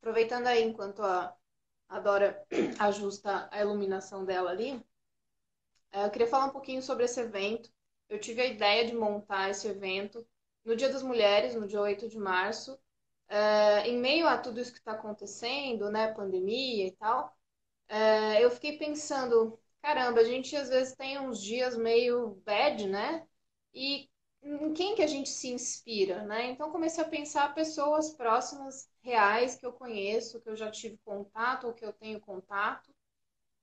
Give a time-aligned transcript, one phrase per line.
[0.00, 1.34] aproveitando aí enquanto a,
[1.88, 2.44] a Dora
[2.80, 4.82] ajusta a iluminação dela ali,
[5.92, 7.70] é, eu queria falar um pouquinho sobre esse evento.
[8.08, 10.26] Eu tive a ideia de montar esse evento
[10.64, 12.78] no Dia das Mulheres, no dia 8 de março,
[13.28, 17.36] é, em meio a tudo isso que está acontecendo, né, pandemia e tal,
[17.88, 23.26] é, eu fiquei pensando, caramba, a gente às vezes tem uns dias meio bad, né?
[23.74, 24.09] E
[24.42, 26.50] em quem que a gente se inspira, né?
[26.50, 31.66] Então comecei a pensar pessoas próximas, reais, que eu conheço, que eu já tive contato
[31.66, 32.94] ou que eu tenho contato.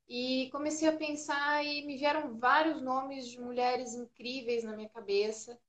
[0.08, 5.60] E comecei a pensar e me vieram vários nomes de mulheres incríveis na minha cabeça.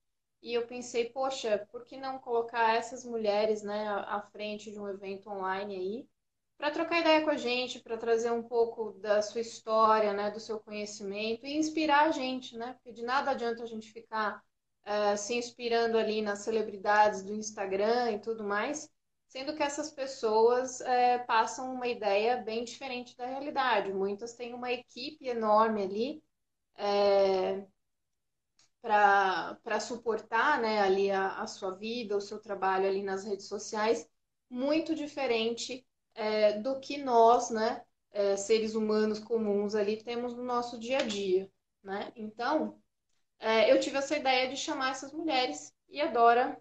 [0.43, 4.89] E eu pensei, poxa, por que não colocar essas mulheres, né, à frente de um
[4.89, 6.09] evento online aí,
[6.57, 10.41] para trocar ideia com a gente, para trazer um pouco da sua história, né, do
[10.41, 12.75] seu conhecimento e inspirar a gente, né?
[12.75, 14.43] Porque de nada adianta a gente ficar
[14.89, 18.91] uh, se inspirando ali nas celebridades do Instagram e tudo mais,
[19.29, 23.93] sendo que essas pessoas uh, passam uma ideia bem diferente da realidade.
[23.93, 26.23] Muitas têm uma equipe enorme ali
[26.77, 27.67] é,
[28.81, 34.09] para suportar né, ali a, a, sua vida, o seu trabalho ali nas redes sociais,
[34.49, 40.79] muito diferente é, do que nós, né, é, seres humanos comuns ali, temos no nosso
[40.79, 41.51] dia a dia.
[41.83, 42.13] Né?
[42.17, 42.78] Então,
[43.41, 46.57] é, eu tive essa ideia de chamar essas mulheres e a Dora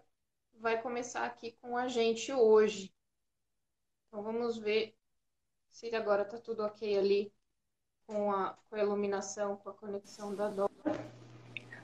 [0.59, 2.93] vai começar aqui com a gente hoje.
[4.07, 4.95] Então vamos ver
[5.69, 7.31] se agora tá tudo ok ali
[8.05, 10.71] com a, com a iluminação, com a conexão da Dora.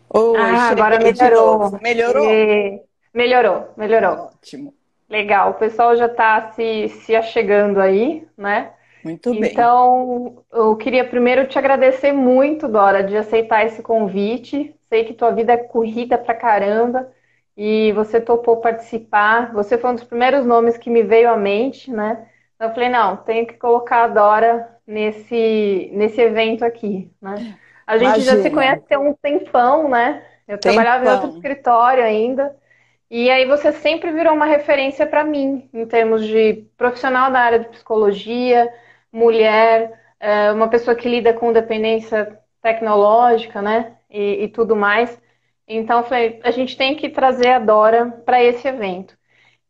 [0.09, 1.79] Oi, ah, agora melhorou.
[1.81, 2.31] Melhorou?
[2.31, 2.83] E...
[3.13, 4.25] Melhorou, melhorou.
[4.25, 4.73] Ótimo.
[5.09, 8.73] Legal, o pessoal já está se, se achegando aí, né?
[9.03, 9.51] Muito bem.
[9.51, 14.73] Então, eu queria primeiro te agradecer muito, Dora, de aceitar esse convite.
[14.93, 17.11] Sei que tua vida é corrida pra caramba
[17.57, 19.51] e você topou participar.
[19.51, 22.27] Você foi um dos primeiros nomes que me veio à mente, né?
[22.53, 27.57] Então, eu falei, não, tenho que colocar a Dora nesse, nesse evento aqui, né?
[27.87, 28.35] A gente Imagina.
[28.37, 30.23] já se conhece há um tempão, né?
[30.47, 30.75] Eu tempão.
[30.75, 32.55] trabalhava em outro escritório ainda.
[33.09, 37.57] E aí você sempre virou uma referência para mim, em termos de profissional da área
[37.57, 38.71] de psicologia,
[39.11, 43.97] mulher, é, uma pessoa que lida com dependência tecnológica, né?
[44.13, 45.19] E, e tudo mais.
[45.67, 49.17] Então, eu falei, a gente tem que trazer a Dora para esse evento.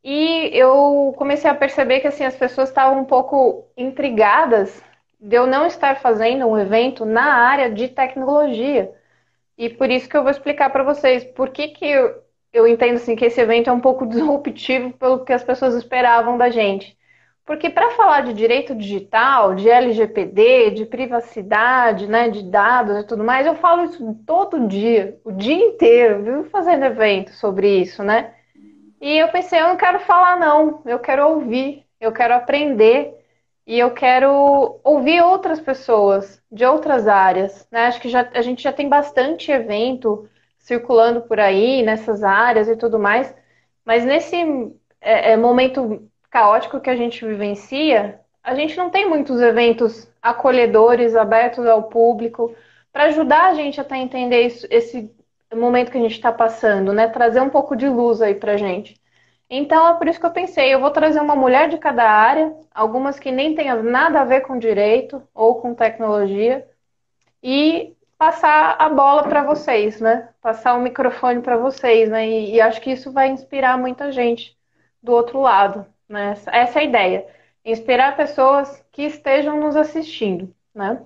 [0.04, 4.84] E eu comecei a perceber que assim, as pessoas estavam um pouco intrigadas
[5.20, 8.94] de eu não estar fazendo um evento na área de tecnologia.
[9.58, 12.24] E por isso que eu vou explicar para vocês por que, que eu,
[12.54, 16.38] eu entendo assim, que esse evento é um pouco disruptivo pelo que as pessoas esperavam
[16.38, 16.98] da gente.
[17.46, 23.24] Porque para falar de direito digital, de LGPD, de privacidade, né, de dados e tudo
[23.24, 28.34] mais, eu falo isso todo dia, o dia inteiro, viu, fazendo evento sobre isso, né?
[29.02, 33.14] E eu pensei, eu não quero falar não, eu quero ouvir, eu quero aprender
[33.68, 37.88] e eu quero ouvir outras pessoas de outras áreas, né?
[37.88, 42.78] Acho que já, a gente já tem bastante evento circulando por aí nessas áreas e
[42.78, 43.34] tudo mais,
[43.86, 44.38] mas nesse
[45.02, 51.16] é, é, momento caótico que a gente vivencia, a gente não tem muitos eventos acolhedores,
[51.16, 52.55] abertos ao público,
[52.91, 55.11] para ajudar a gente até entender isso, esse
[55.55, 57.07] momento que a gente está passando, né?
[57.07, 58.99] Trazer um pouco de luz aí para gente.
[59.47, 62.51] Então é por isso que eu pensei, eu vou trazer uma mulher de cada área,
[62.73, 66.67] algumas que nem tenham nada a ver com direito ou com tecnologia,
[67.44, 70.29] e passar a bola para vocês, né?
[70.41, 72.27] Passar o microfone para vocês, né?
[72.27, 74.57] E, e acho que isso vai inspirar muita gente
[75.01, 75.93] do outro lado.
[76.13, 76.34] Né?
[76.47, 77.28] Essa é a ideia.
[77.66, 80.53] Inspirar pessoas que estejam nos assistindo.
[80.74, 81.01] Né?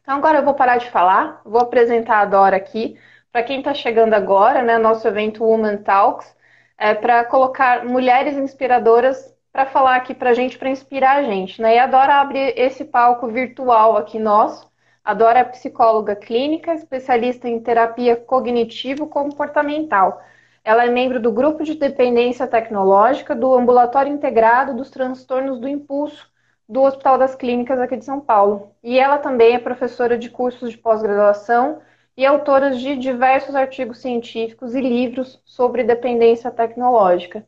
[0.00, 2.98] Então agora eu vou parar de falar, vou apresentar a Dora aqui.
[3.30, 6.34] Para quem está chegando agora, né, nosso evento Woman Talks,
[6.76, 11.60] é para colocar mulheres inspiradoras para falar aqui para a gente, para inspirar a gente.
[11.60, 11.76] Né?
[11.76, 14.70] E a Dora abre esse palco virtual aqui nosso.
[15.04, 20.22] A Dora é psicóloga clínica, especialista em terapia cognitivo-comportamental.
[20.64, 26.28] Ela é membro do Grupo de Dependência Tecnológica do Ambulatório Integrado dos Transtornos do Impulso
[26.68, 28.72] do Hospital das Clínicas aqui de São Paulo.
[28.82, 31.80] E ela também é professora de cursos de pós-graduação
[32.16, 37.44] e autora de diversos artigos científicos e livros sobre dependência tecnológica.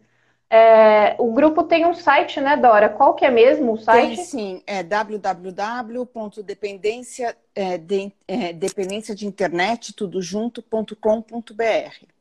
[0.50, 2.88] É, o grupo tem um site, né, Dora?
[2.88, 4.16] Qual que é mesmo o site?
[4.16, 12.12] Tem, sim, é www.dependência é, de, é, dependência de internet tudo junto.com.br.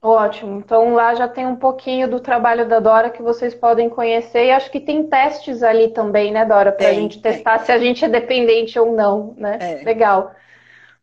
[0.00, 0.58] Ótimo.
[0.60, 4.46] Então lá já tem um pouquinho do trabalho da Dora que vocês podem conhecer.
[4.46, 7.66] E acho que tem testes ali também, né, Dora, para a gente testar tem.
[7.66, 9.58] se a gente é dependente ou não, né?
[9.60, 9.82] É.
[9.82, 10.32] Legal.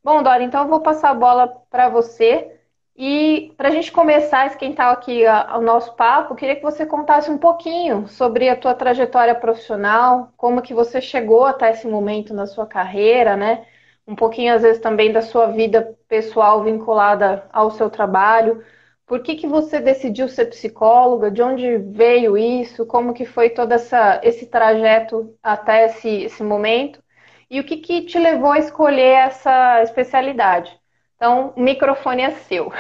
[0.04, 2.52] Bom, Dora, então eu vou passar a bola para você
[2.96, 5.24] E para a gente começar a esquentar aqui
[5.58, 10.62] o nosso papo, queria que você contasse um pouquinho sobre a tua trajetória profissional, como
[10.62, 13.66] que você chegou até esse momento na sua carreira, né?
[14.08, 18.64] Um pouquinho, às vezes, também da sua vida pessoal vinculada ao seu trabalho.
[19.06, 21.30] Por que, que você decidiu ser psicóloga?
[21.30, 22.86] De onde veio isso?
[22.86, 27.04] Como que foi todo essa, esse trajeto até esse, esse momento?
[27.50, 30.76] E o que, que te levou a escolher essa especialidade?
[31.16, 32.72] Então, o microfone é seu.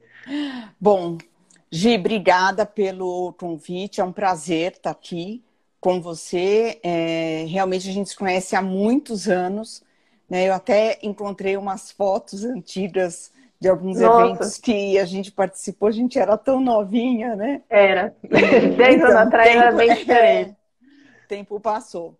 [0.80, 1.18] Bom,
[1.70, 4.00] Gi, obrigada pelo convite.
[4.00, 5.44] É um prazer estar aqui
[5.78, 6.80] com você.
[6.82, 9.82] É, realmente a gente se conhece há muitos anos.
[10.28, 10.48] Né?
[10.48, 13.30] Eu até encontrei umas fotos antigas
[13.60, 14.24] de alguns Nossa.
[14.24, 15.88] eventos que a gente participou.
[15.88, 17.62] A gente era tão novinha, né?
[17.68, 18.14] Era.
[18.24, 20.50] Dez então, anos atrás tempo, era bem diferente.
[20.50, 22.16] É, tempo passou.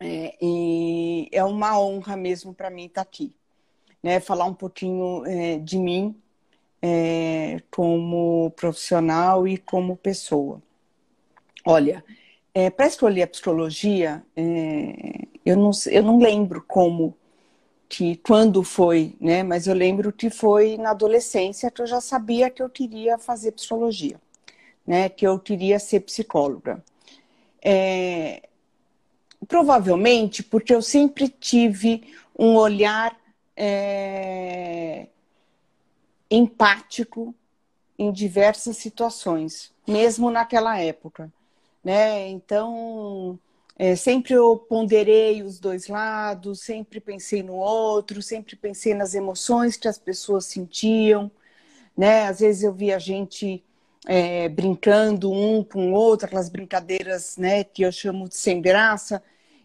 [0.00, 3.34] É, e é uma honra mesmo para mim estar aqui
[4.02, 6.16] né, falar um pouquinho é, de mim
[6.80, 10.60] é, como profissional e como pessoa.
[11.64, 12.04] Olha,
[12.52, 17.16] é, para escolher a psicologia, é, eu, não, eu não lembro como,
[18.22, 19.42] quando foi, né?
[19.42, 23.52] Mas eu lembro que foi na adolescência que eu já sabia que eu queria fazer
[23.52, 24.20] psicologia,
[24.86, 25.08] né?
[25.08, 26.82] Que eu queria ser psicóloga.
[27.64, 28.42] É,
[29.46, 32.02] provavelmente porque eu sempre tive
[32.38, 33.16] um olhar
[33.56, 35.06] é,
[36.30, 37.34] empático
[37.98, 41.32] em diversas situações, mesmo naquela época.
[41.84, 42.28] Né?
[42.28, 43.38] Então,
[43.76, 49.76] é, sempre eu ponderei os dois lados, sempre pensei no outro, sempre pensei nas emoções
[49.76, 51.30] que as pessoas sentiam.
[51.96, 52.24] Né?
[52.26, 53.64] Às vezes eu via gente
[54.06, 59.22] é, brincando um com o outro, aquelas brincadeiras né, que eu chamo de sem graça,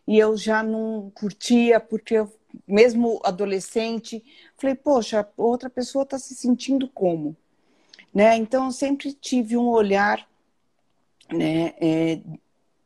[0.07, 2.31] e eu já não curtia porque eu
[2.67, 4.23] mesmo adolescente,
[4.57, 7.35] falei, poxa, outra pessoa está se sentindo como?
[8.13, 8.35] Né?
[8.37, 10.27] Então, eu sempre tive um olhar
[11.31, 12.19] né, é,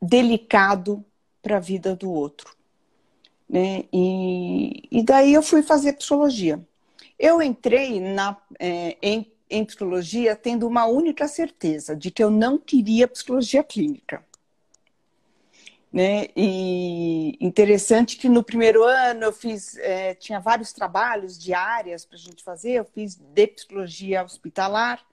[0.02, 1.06] delicado
[1.42, 2.56] para a vida do outro.
[3.50, 3.86] Né?
[3.92, 6.60] E, e daí eu fui fazer psicologia.
[7.20, 12.58] Eu entrei na, é, em, em psicologia tendo uma única certeza, de que eu não
[12.58, 14.24] queria psicologia clínica.
[15.92, 16.28] Né?
[16.38, 22.16] E interessante que no primeiro ano eu fiz, é, tinha vários trabalhos de áreas para
[22.16, 22.72] a gente fazer.
[22.72, 25.06] Eu fiz de psicologia hospitalar,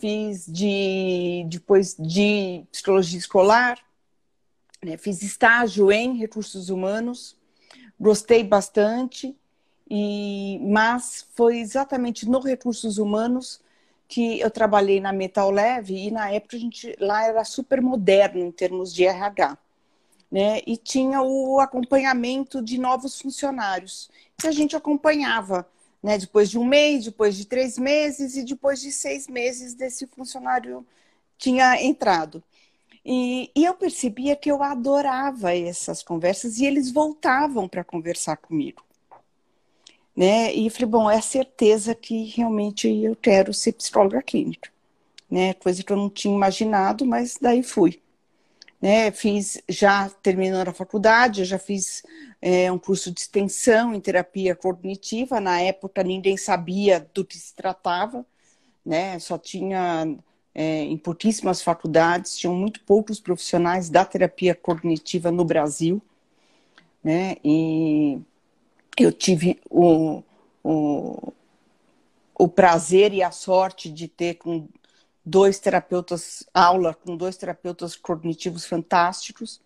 [0.00, 3.78] fiz de depois de psicologia escolar,
[4.82, 4.96] né?
[4.96, 7.36] fiz estágio em recursos humanos,
[7.98, 9.36] gostei bastante.
[9.90, 13.60] E mas foi exatamente no recursos humanos
[14.06, 18.40] que eu trabalhei na Metal Leve e na época a gente lá era super moderno
[18.44, 19.56] em termos de RH
[20.30, 20.60] né?
[20.66, 25.66] E tinha o acompanhamento de novos funcionários, que a gente acompanhava,
[26.02, 26.18] né?
[26.18, 30.86] Depois de um mês, depois de três meses e depois de seis meses desse funcionário
[31.38, 32.42] tinha entrado.
[33.10, 38.82] E, e eu percebia que eu adorava essas conversas e eles voltavam para conversar comigo.
[40.14, 40.52] Né?
[40.52, 44.70] E falei, bom, é a certeza que realmente eu quero ser psicóloga clínica.
[45.30, 45.54] Né?
[45.54, 48.00] Coisa que eu não tinha imaginado, mas daí fui
[48.80, 49.10] né?
[49.10, 52.02] Fiz já terminando a faculdade, eu já fiz
[52.40, 55.40] é, um curso de extensão em terapia cognitiva.
[55.40, 58.24] Na época ninguém sabia do que se tratava,
[58.84, 59.18] né?
[59.18, 60.06] Só tinha
[60.60, 66.02] é, em pouquíssimas faculdades, tinham muito poucos profissionais da terapia cognitiva no Brasil,
[67.00, 67.36] né?
[67.44, 68.18] E
[68.98, 70.20] eu tive o,
[70.64, 71.32] o,
[72.36, 74.68] o prazer e a sorte de ter com
[75.24, 79.60] dois terapeutas, aula com dois terapeutas cognitivos fantásticos,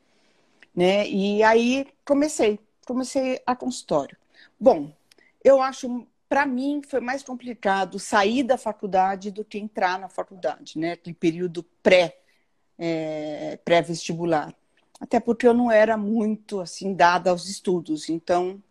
[0.77, 1.09] né?
[1.09, 4.15] E aí comecei, comecei a consultório.
[4.61, 4.93] Bom,
[5.43, 10.79] eu acho, para mim, foi mais complicado sair da faculdade do que entrar na faculdade,
[10.79, 10.93] né?
[10.93, 12.17] Aquele período pré,
[12.79, 14.55] é, pré-vestibular.
[14.99, 18.09] Até porque eu não era muito, assim, dada aos estudos.
[18.09, 18.63] Então,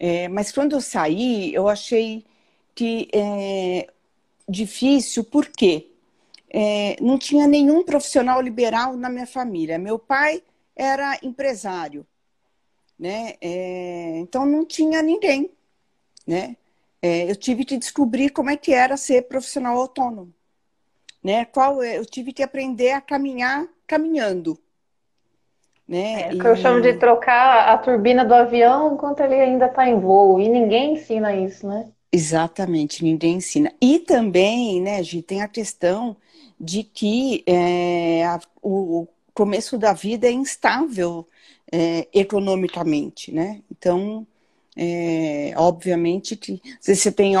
[0.00, 2.24] é, mas quando eu saí, eu achei
[2.74, 3.92] que é,
[4.48, 5.90] difícil, por quê?
[6.50, 9.78] é, não tinha nenhum profissional liberal na minha família.
[9.78, 10.42] Meu pai
[10.74, 12.06] era empresário,
[12.98, 13.34] né?
[13.42, 15.50] É, então não tinha ninguém,
[16.26, 16.56] né?
[17.06, 20.34] É, eu tive que descobrir como é que era ser profissional autônomo,
[21.22, 21.44] né?
[21.44, 24.58] Qual é, eu tive que aprender a caminhar caminhando.
[25.86, 26.22] Né?
[26.22, 29.88] É, o que eu chamo de trocar a turbina do avião enquanto ele ainda está
[29.88, 30.40] em voo.
[30.40, 31.88] E ninguém ensina isso, né?
[32.10, 33.72] Exatamente, ninguém ensina.
[33.80, 36.16] E também, né, Gi, tem a questão
[36.58, 41.28] de que é, a, o começo da vida é instável
[41.70, 43.62] é, economicamente, né?
[43.70, 44.26] Então,
[44.76, 47.34] é, obviamente que se você tem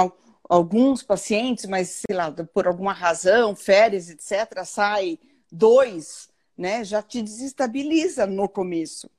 [0.48, 5.18] alguns pacientes, mas sei lá, por alguma razão, férias, etc., sai
[5.52, 6.82] dois, né?
[6.84, 9.10] Já te desestabiliza no começo.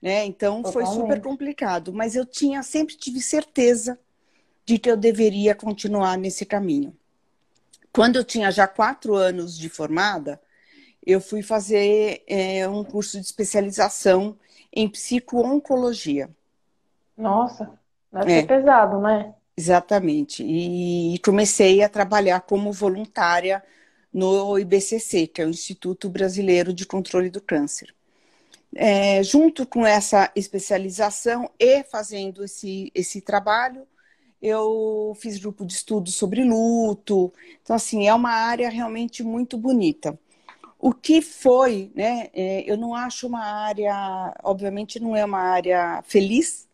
[0.00, 0.24] Né?
[0.24, 3.98] Então foi super complicado, mas eu tinha sempre tive certeza
[4.64, 6.96] de que eu deveria continuar nesse caminho.
[7.92, 10.40] Quando eu tinha já quatro anos de formada,
[11.04, 14.38] eu fui fazer é, um curso de especialização
[14.72, 16.30] em psico-oncologia.
[17.20, 17.70] Nossa,
[18.10, 18.40] deve é.
[18.40, 19.34] ser pesado, né?
[19.56, 20.42] Exatamente.
[20.42, 23.62] E comecei a trabalhar como voluntária
[24.12, 27.94] no IBCC, que é o Instituto Brasileiro de Controle do Câncer.
[28.74, 33.86] É, junto com essa especialização e fazendo esse, esse trabalho,
[34.40, 37.32] eu fiz grupo de estudo sobre luto.
[37.62, 40.18] Então, assim, é uma área realmente muito bonita.
[40.78, 42.28] O que foi, né?
[42.32, 46.66] É, eu não acho uma área, obviamente, não é uma área feliz,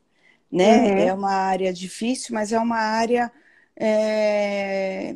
[0.56, 0.78] né?
[0.78, 0.98] Uhum.
[0.98, 3.30] É uma área difícil, mas é uma área.
[3.76, 5.14] É,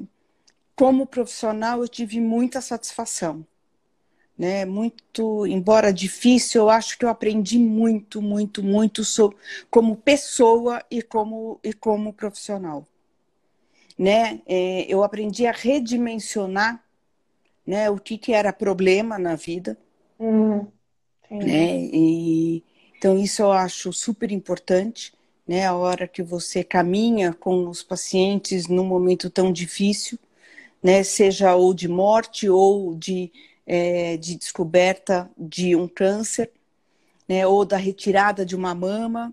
[0.77, 3.47] como profissional, eu tive muita satisfação
[4.41, 4.65] né?
[4.65, 9.37] Muito, embora difícil, eu acho que eu aprendi muito, muito, muito sobre,
[9.71, 12.89] como pessoa e como, e como profissional,
[13.99, 14.41] né?
[14.47, 16.83] É, eu aprendi a redimensionar,
[17.67, 17.91] né?
[17.91, 19.77] O que, que era problema na vida,
[20.19, 20.67] hum,
[21.31, 21.77] né?
[21.93, 22.65] E,
[22.97, 25.13] então isso eu acho super importante,
[25.51, 25.67] né?
[25.67, 30.17] A hora que você caminha com os pacientes num momento tão difícil,
[30.81, 31.03] né?
[31.03, 33.33] Seja ou de morte ou de
[33.67, 36.53] é, de descoberta de um câncer,
[37.29, 39.33] né, ou da retirada de uma mama,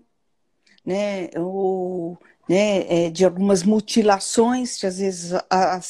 [0.84, 5.80] né, ou né, é, de algumas mutilações que às vezes a, a,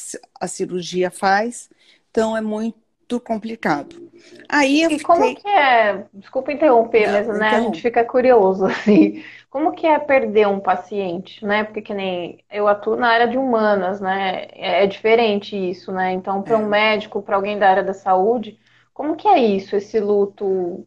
[0.40, 1.68] a, cirurgia faz.
[2.10, 4.07] Então é muito complicado.
[4.48, 5.04] Aí e fiquei...
[5.04, 6.04] como que é?
[6.14, 9.22] Desculpa interromper, Não, mas né, a gente fica curioso assim.
[9.50, 11.64] Como que é perder um paciente, né?
[11.64, 14.46] Porque que nem eu atuo na área de humanas, né?
[14.52, 16.12] É, é diferente isso, né?
[16.12, 16.68] Então, para um é.
[16.68, 18.58] médico, para alguém da área da saúde,
[18.92, 20.86] como que é isso, esse luto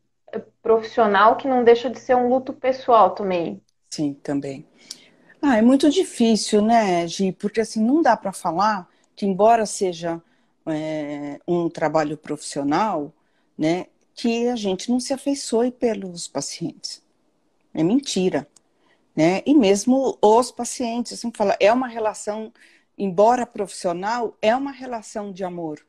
[0.62, 3.62] profissional que não deixa de ser um luto pessoal também?
[3.90, 4.66] Sim, também.
[5.42, 7.32] Ah, é muito difícil, né, Gi?
[7.32, 10.22] Porque assim, não dá para falar que, embora seja
[10.68, 13.12] é, um trabalho profissional,
[13.58, 17.02] né, que a gente não se afeiçoe pelos pacientes.
[17.74, 18.48] É mentira
[19.16, 19.42] né?
[19.46, 22.52] E mesmo os pacientes, assim, fala, é uma relação,
[22.98, 25.86] embora profissional, é uma relação de amor,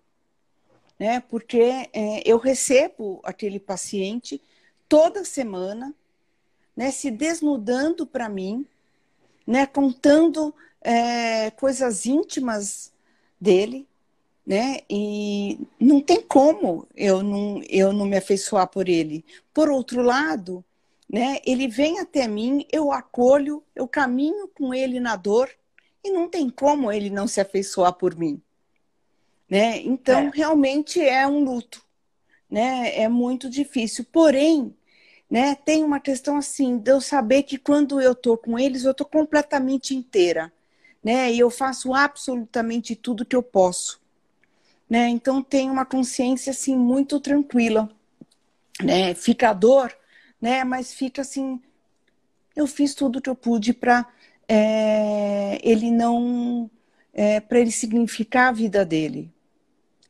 [0.99, 1.21] né?
[1.21, 4.40] Porque é, eu recebo aquele paciente
[4.88, 5.95] toda semana,
[6.76, 6.90] né?
[6.90, 8.66] Se desnudando para mim,
[9.47, 9.66] né?
[9.66, 12.92] Contando é, coisas íntimas
[13.40, 13.87] dele,
[14.46, 14.78] né?
[14.90, 19.25] E não tem como eu não, eu não me afeiçoar por ele.
[19.54, 20.64] Por outro lado,
[21.12, 21.38] né?
[21.44, 25.50] Ele vem até mim, eu acolho, eu caminho com ele na dor
[26.04, 28.42] e não tem como ele não se afeiçoar por mim,
[29.49, 29.78] né?
[29.82, 30.30] Então é.
[30.34, 31.84] realmente é um luto,
[32.50, 32.99] né?
[32.99, 34.04] É muito difícil.
[34.11, 34.75] Porém,
[35.30, 35.54] né?
[35.54, 39.04] Tem uma questão assim de eu saber que quando eu tô com eles eu tô
[39.04, 40.52] completamente inteira,
[41.02, 41.32] né?
[41.32, 44.01] E eu faço absolutamente tudo que eu posso,
[44.92, 45.08] né?
[45.08, 47.88] Então tem uma consciência assim muito tranquila,
[48.82, 49.14] né?
[49.14, 49.92] Fica a dor
[50.42, 50.64] né?
[50.64, 51.61] Mas fica assim,
[52.56, 54.04] eu fiz tudo que eu pude para
[54.49, 56.68] é, ele não,
[57.14, 59.30] é, para ele significar a vida dele,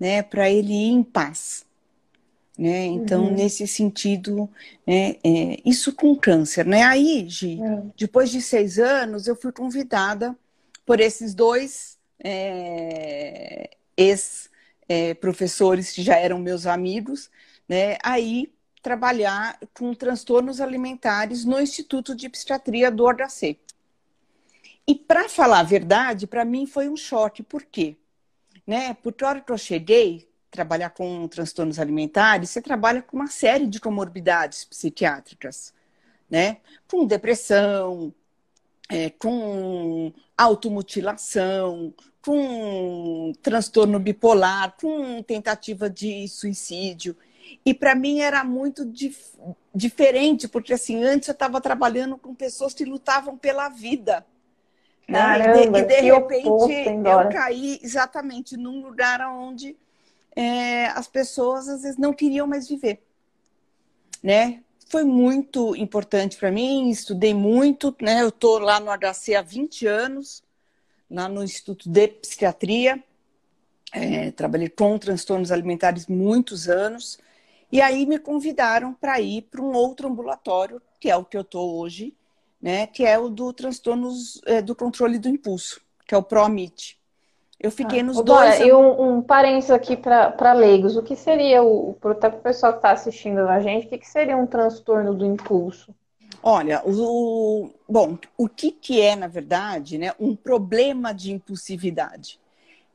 [0.01, 0.23] né?
[0.23, 1.67] Para ele ir em paz.
[2.59, 2.85] Né?
[2.85, 3.35] Então, uhum.
[3.35, 4.49] nesse sentido,
[4.87, 6.67] né, é, isso com câncer.
[6.67, 6.83] Né?
[6.83, 7.83] Aí, Gi, é.
[7.97, 10.37] depois de seis anos, eu fui convidada
[10.85, 14.52] por esses dois é, ex-professores
[14.89, 17.31] é, que já eram meus amigos,
[17.69, 23.59] né, aí trabalhar com transtornos alimentares no Instituto de Psiquiatria do HC.
[24.87, 27.43] E para falar a verdade, para mim foi um choque.
[27.43, 27.97] Por quê?
[28.67, 28.95] Né?
[28.95, 33.67] Porque a hora que eu cheguei trabalhar com transtornos alimentares, você trabalha com uma série
[33.67, 35.73] de comorbidades psiquiátricas,
[36.29, 36.59] né?
[36.87, 38.13] Com depressão,
[38.93, 47.17] é, com automutilação, com transtorno bipolar, com tentativa de suicídio.
[47.65, 49.33] E para mim era muito dif
[49.75, 54.27] diferente, porque assim, antes eu estava trabalhando com pessoas que lutavam pela vida.
[55.09, 55.63] Caramba, né?
[55.65, 59.75] E de, e de repente oposto, eu caí exatamente num lugar onde
[60.37, 63.03] é, as pessoas às vezes não queriam mais viver.
[64.23, 64.63] Né?
[64.93, 68.21] Foi muito importante para mim, estudei muito, né?
[68.21, 70.45] Eu estou lá no HC há 20 anos,
[71.11, 73.03] lá no Instituto de Psiquiatria.
[73.91, 77.19] É, trabalhei com transtornos alimentares muitos anos.
[77.73, 81.41] E aí me convidaram para ir para um outro ambulatório, que é o que eu
[81.41, 82.15] estou hoje,
[82.61, 82.87] né?
[82.87, 87.01] Que é o do transtornos é, do controle do impulso, que é o PROMIT.
[87.63, 88.59] Eu fiquei ah, nos dois.
[88.59, 90.97] e um, um parênteses aqui para leigos.
[90.97, 94.09] O que seria, o, para o pessoal que está assistindo a gente, o que, que
[94.09, 95.95] seria um transtorno do impulso?
[96.43, 102.41] Olha, o, bom, o que, que é, na verdade, né, um problema de impulsividade?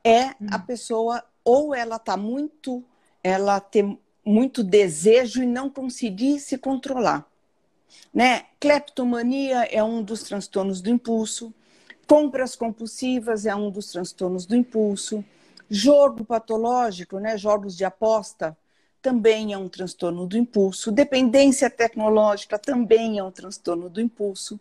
[0.04, 0.48] É hum.
[0.52, 2.84] a pessoa, ou ela está muito,
[3.24, 7.26] ela tem muito desejo e não conseguir se controlar.
[8.14, 8.44] Né?
[8.60, 11.54] Cleptomania é um dos transtornos do impulso.
[12.08, 15.24] Compras compulsivas é um dos transtornos do impulso.
[15.70, 17.38] Jogo patológico, né?
[17.38, 18.58] jogos de aposta,
[19.02, 20.90] também é um transtorno do impulso.
[20.90, 24.60] Dependência tecnológica também é um transtorno do impulso,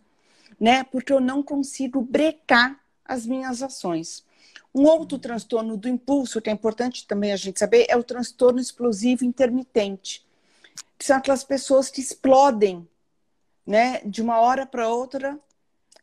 [0.59, 0.83] né?
[0.83, 4.25] Porque eu não consigo brecar as minhas ações.
[4.75, 8.59] Um outro transtorno do impulso, que é importante também a gente saber, é o transtorno
[8.59, 10.25] explosivo intermitente.
[10.97, 12.87] Que são aquelas pessoas que explodem,
[13.65, 15.39] né, de uma hora para outra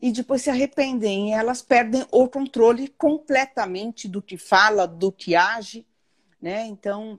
[0.01, 1.31] e depois se arrependem.
[1.31, 5.87] E elas perdem o controle completamente do que fala, do que age,
[6.41, 6.67] né?
[6.67, 7.19] Então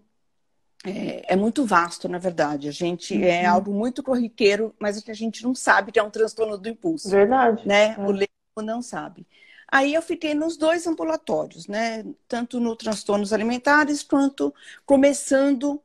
[0.86, 2.67] é, é muito vasto, na verdade.
[2.67, 3.24] A gente é uhum.
[3.24, 6.70] é algo muito corriqueiro, mas que a gente não sabe que é um transtorno do
[6.70, 7.10] impulso.
[7.10, 7.67] Verdade.
[7.67, 7.96] Né?
[7.98, 8.00] É.
[8.00, 9.25] O leigo não sabe.
[9.67, 12.05] Aí eu fiquei nos dois ambulatórios, né?
[12.27, 14.53] Tanto no transtornos alimentares quanto
[14.86, 15.82] começando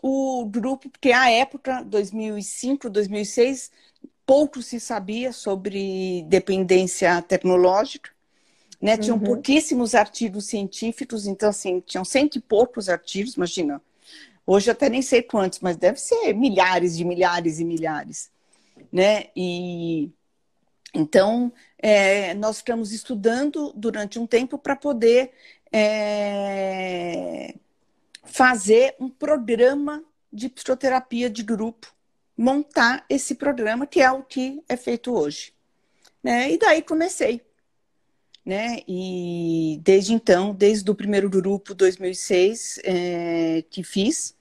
[0.00, 3.72] o grupo, porque a época, 2005, 2006,
[4.26, 8.10] pouco se sabia sobre dependência tecnológica,
[8.80, 8.96] né?
[8.96, 9.24] Tinham uhum.
[9.24, 13.80] pouquíssimos artigos científicos, então, assim, tinham cento e poucos artigos, imagina.
[14.46, 18.30] Hoje até nem sei quantos, mas deve ser milhares de milhares e milhares,
[18.92, 19.26] né?
[19.34, 20.10] E
[20.92, 25.32] então é, nós ficamos estudando durante um tempo para poder
[25.72, 27.54] é,
[28.22, 31.94] fazer um programa de psicoterapia de grupo
[32.36, 35.52] montar esse programa, que é o que é feito hoje.
[36.22, 36.52] Né?
[36.52, 37.40] E daí comecei.
[38.44, 38.80] Né?
[38.86, 44.34] E desde então, desde o primeiro grupo 2006 é, que fiz,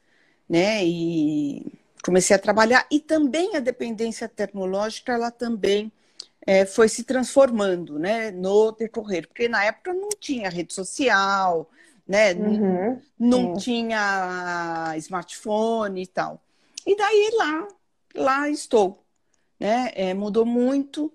[0.49, 0.85] né?
[0.85, 1.65] E
[2.03, 5.89] comecei a trabalhar e também a dependência tecnológica, ela também
[6.45, 8.29] é, foi se transformando, né?
[8.31, 11.69] No decorrer, porque na época não tinha rede social,
[12.05, 12.33] né?
[12.33, 16.41] Uhum, não, não tinha smartphone e tal.
[16.85, 17.67] E daí lá
[18.13, 19.03] lá estou.
[19.59, 19.91] Né?
[19.95, 21.11] É, mudou muito,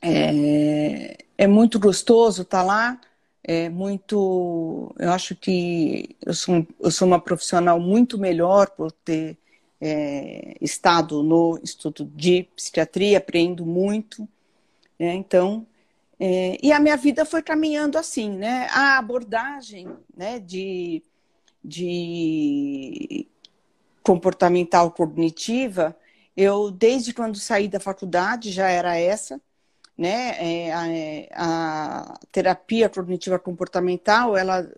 [0.00, 3.00] é, é muito gostoso estar tá lá,
[3.44, 4.94] é muito.
[4.98, 9.36] Eu acho que eu sou, eu sou uma profissional muito melhor por ter
[9.80, 14.28] é, estado no Instituto de Psiquiatria, aprendo muito.
[14.98, 15.14] Né?
[15.14, 15.66] Então,
[16.18, 18.68] é, e a minha vida foi caminhando assim, né?
[18.70, 21.02] A abordagem né, de,
[21.64, 23.26] de
[24.02, 25.96] comportamental cognitiva,
[26.36, 29.40] eu, desde quando saí da faculdade, já era essa,
[29.96, 30.66] né?
[30.66, 34.68] É, a, é, a, terapia cognitiva comportamental, ela,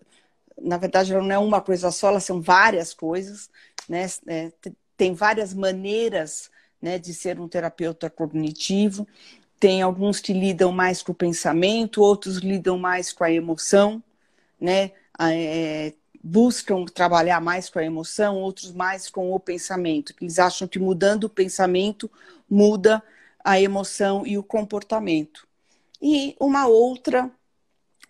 [0.61, 3.49] na verdade, ela não é uma coisa só, elas são várias coisas,
[3.89, 4.07] né?
[4.27, 4.53] É,
[4.97, 9.07] tem várias maneiras né, de ser um terapeuta cognitivo.
[9.59, 14.03] Tem alguns que lidam mais com o pensamento, outros lidam mais com a emoção,
[14.61, 14.93] né?
[15.19, 15.95] É,
[16.27, 20.15] buscam trabalhar mais com a emoção, outros mais com o pensamento.
[20.19, 22.11] Eles acham que mudando o pensamento
[22.49, 23.03] muda
[23.45, 25.47] a emoção e o comportamento.
[26.01, 27.31] E uma outra,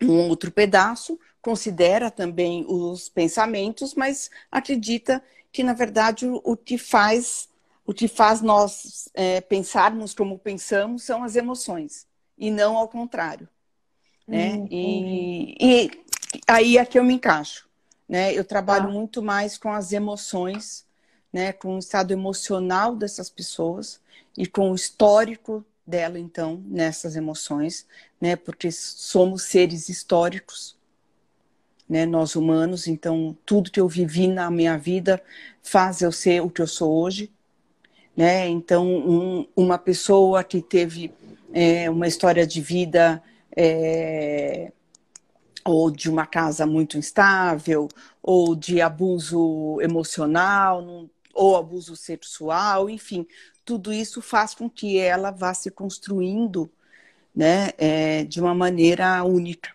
[0.01, 7.49] um outro pedaço considera também os pensamentos, mas acredita que na verdade o, que faz
[7.85, 13.47] o que faz nós é, pensarmos como pensamos são as emoções e não ao contrário,
[14.27, 14.55] né?
[14.55, 15.91] Hum, e, e
[16.47, 17.64] aí é que eu me encaixo.
[18.07, 18.33] Né?
[18.33, 18.91] Eu trabalho ah.
[18.91, 20.85] muito mais com as emoções,
[21.31, 21.51] né?
[21.51, 23.99] com o estado emocional dessas pessoas
[24.37, 27.85] e com o histórico dela, então, nessas emoções,
[28.19, 28.35] né?
[28.35, 30.75] porque somos seres históricos,
[31.87, 32.05] né?
[32.05, 35.21] nós humanos, então tudo que eu vivi na minha vida
[35.61, 37.31] faz eu ser o que eu sou hoje.
[38.15, 38.47] Né?
[38.47, 41.13] Então, um, uma pessoa que teve
[41.53, 43.21] é, uma história de vida
[43.55, 44.71] é,
[45.65, 47.87] ou de uma casa muito instável,
[48.21, 53.27] ou de abuso emocional, ou abuso sexual, enfim,
[53.65, 56.71] tudo isso faz com que ela vá se construindo
[57.35, 59.71] né, é, de uma maneira única.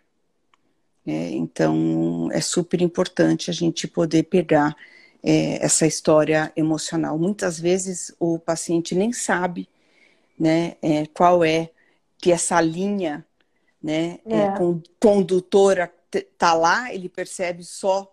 [1.05, 4.77] É, então, é super importante a gente poder pegar
[5.23, 7.19] é, essa história emocional.
[7.19, 9.69] Muitas vezes o paciente nem sabe
[10.39, 11.71] né, é, qual é
[12.17, 13.27] que essa linha
[13.83, 14.19] né?
[14.27, 14.37] É.
[14.37, 14.55] É,
[15.01, 15.93] condutora
[16.37, 18.11] tá lá, ele percebe só,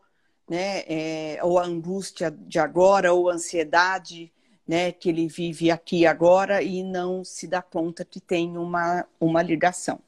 [0.50, 0.84] né?
[0.88, 4.32] É, ou a angústia de agora, ou a ansiedade,
[4.68, 4.92] né?
[4.92, 10.00] Que ele vive aqui agora e não se dá conta que tem uma, uma ligação.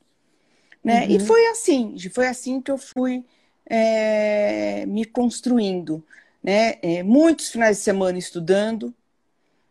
[0.84, 1.06] Né?
[1.06, 1.15] Uhum.
[1.15, 3.26] E foi assim, foi assim que eu fui
[3.65, 6.04] é, me construindo.
[6.41, 6.76] Né?
[6.82, 8.93] É, muitos finais de semana estudando,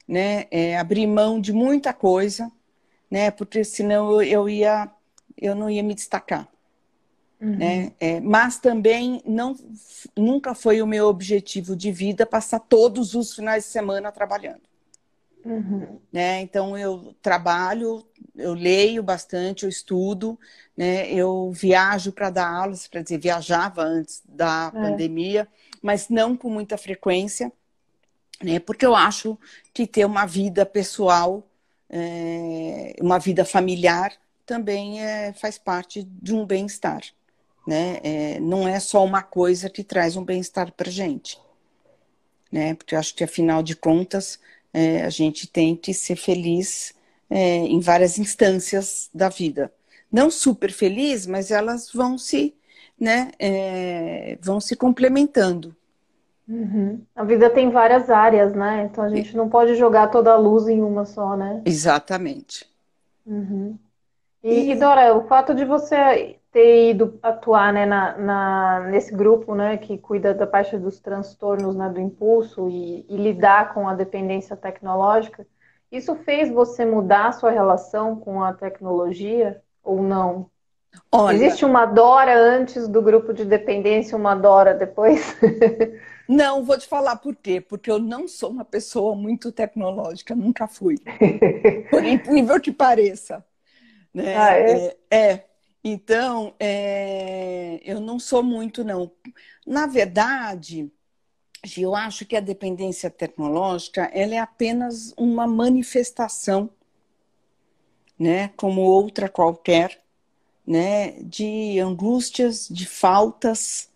[0.06, 0.46] né?
[0.50, 2.50] É, abrir mão de muita coisa,
[3.10, 3.30] né?
[3.30, 4.90] Porque senão eu, eu ia,
[5.40, 6.48] eu não ia me destacar.
[7.40, 7.56] Uhum.
[7.56, 7.92] Né?
[8.00, 9.54] É, mas também não,
[10.16, 14.62] nunca foi o meu objetivo de vida passar todos os finais de semana trabalhando.
[15.44, 15.98] Uhum.
[16.12, 16.40] Né?
[16.42, 18.04] Então eu trabalho,
[18.36, 20.38] eu leio bastante, eu estudo,
[20.76, 21.10] né?
[21.12, 24.80] eu viajo para dar aulas, para dizer, viajava antes da é.
[24.80, 25.48] pandemia,
[25.80, 27.52] mas não com muita frequência,
[28.42, 28.58] né?
[28.58, 29.38] porque eu acho
[29.72, 31.48] que ter uma vida pessoal,
[31.88, 34.12] é, uma vida familiar,
[34.48, 37.02] também é, faz parte de um bem-estar.
[37.66, 38.00] Né?
[38.02, 41.38] É, não é só uma coisa que traz um bem-estar para gente.
[42.50, 42.74] Né?
[42.74, 44.40] Porque eu acho que, afinal de contas,
[44.72, 46.94] é, a gente tem que ser feliz
[47.28, 49.70] é, em várias instâncias da vida.
[50.10, 52.54] Não super feliz, mas elas vão se,
[52.98, 55.76] né, é, vão se complementando.
[56.48, 57.02] Uhum.
[57.14, 58.88] A vida tem várias áreas, né?
[58.90, 61.60] Então a gente não pode jogar toda a luz em uma só, né?
[61.66, 62.66] Exatamente.
[63.26, 63.78] Uhum.
[64.42, 69.54] E, e, Dora, o fato de você ter ido atuar né, na, na, nesse grupo
[69.54, 73.94] né, que cuida da parte dos transtornos né, do impulso e, e, lidar com a
[73.94, 75.46] dependência tecnológica,
[75.90, 80.50] isso fez você mudar a sua relação com a tecnologia ou não?
[81.12, 85.36] Olha, Existe uma Dora antes do grupo de dependência e uma Dora depois?
[86.28, 87.58] Não, vou te falar por quê.
[87.58, 90.96] Porque eu não sou uma pessoa muito tecnológica, nunca fui.
[91.88, 93.42] Por incrível que pareça.
[94.12, 94.36] Né?
[94.36, 94.96] Ah, é?
[95.10, 95.32] é?
[95.32, 95.48] é
[95.82, 99.10] então, é, eu não sou muito, não.
[99.66, 100.90] Na verdade,
[101.76, 106.70] eu acho que a dependência tecnológica ela é apenas uma manifestação,
[108.18, 110.02] né, como outra qualquer,
[110.66, 113.88] né, de angústias, de faltas,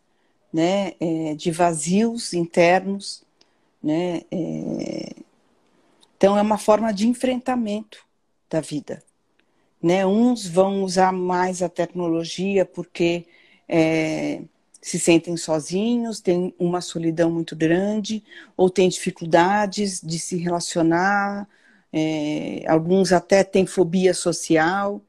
[0.53, 3.25] né, é, de vazios internos,
[3.83, 4.23] né.
[4.31, 5.17] É,
[6.17, 8.07] então, é uma forma de enfrentamento
[8.49, 9.03] da vida.
[9.83, 10.07] Né?
[10.07, 13.27] Uns vão usar mais a tecnologia porque
[13.69, 14.43] é,
[14.83, 18.23] se sentem sozinhos, têm uma solidão muito grande,
[18.57, 21.49] ou têm dificuldades de se relacionar,
[21.93, 25.01] é, alguns até têm fobia social,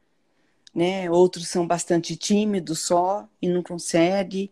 [0.74, 1.10] né?
[1.10, 4.52] outros são bastante tímidos só e não conseguem,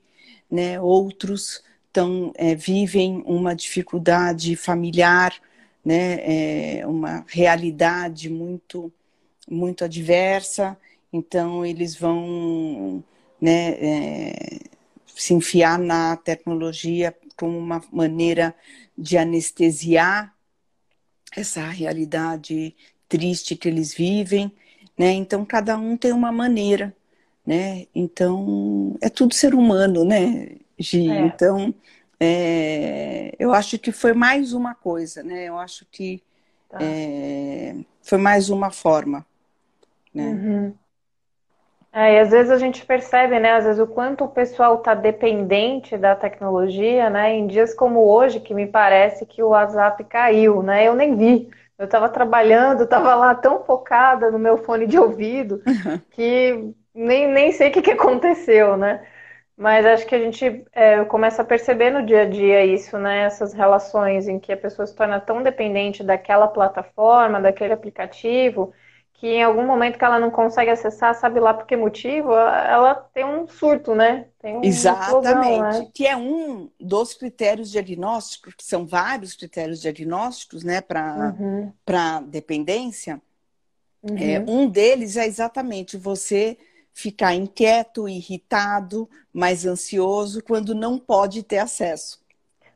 [0.49, 0.79] né?
[0.81, 5.33] outros tão, é, vivem uma dificuldade familiar,
[5.83, 6.79] né?
[6.79, 8.91] É, uma realidade muito
[9.51, 10.77] muito adversa,
[11.11, 13.03] então eles vão
[13.39, 14.59] né, é,
[15.13, 18.55] se enfiar na tecnologia como uma maneira
[18.97, 20.33] de anestesiar
[21.35, 22.73] essa realidade
[23.09, 24.51] triste que eles vivem,
[24.97, 25.11] né?
[25.11, 26.95] Então cada um tem uma maneira,
[27.45, 27.87] né?
[27.93, 31.09] Então é tudo ser humano, né, Gi?
[31.09, 31.19] É.
[31.21, 31.73] Então
[32.19, 35.45] é, eu acho que foi mais uma coisa, né?
[35.45, 36.21] Eu acho que
[36.69, 36.77] tá.
[36.81, 39.25] é, foi mais uma forma
[40.13, 40.23] né?
[40.23, 40.75] Uhum.
[41.93, 44.93] É, e às vezes a gente percebe, né, às vezes o quanto o pessoal está
[44.93, 50.63] dependente da tecnologia, né, em dias como hoje, que me parece que o WhatsApp caiu,
[50.63, 51.49] né, eu nem vi.
[51.77, 55.61] Eu estava trabalhando, estava lá tão focada no meu fone de ouvido
[56.11, 59.05] que nem, nem sei o que, que aconteceu, né?
[59.57, 63.23] Mas acho que a gente é, começa a perceber no dia a dia isso, né?
[63.23, 68.73] Essas relações em que a pessoa se torna tão dependente daquela plataforma, daquele aplicativo,
[69.21, 72.95] que em algum momento que ela não consegue acessar, sabe lá por que motivo, ela
[72.95, 74.25] tem um surto, né?
[74.43, 75.27] Um Exatamente.
[75.27, 75.91] Explosão, né?
[75.93, 81.71] Que é um dos critérios diagnósticos, que são vários critérios diagnósticos, né, para uhum.
[82.25, 83.21] dependência.
[84.01, 84.17] Uhum.
[84.17, 86.57] É, um deles é exatamente você
[86.91, 92.19] ficar inquieto, irritado, mais ansioso quando não pode ter acesso.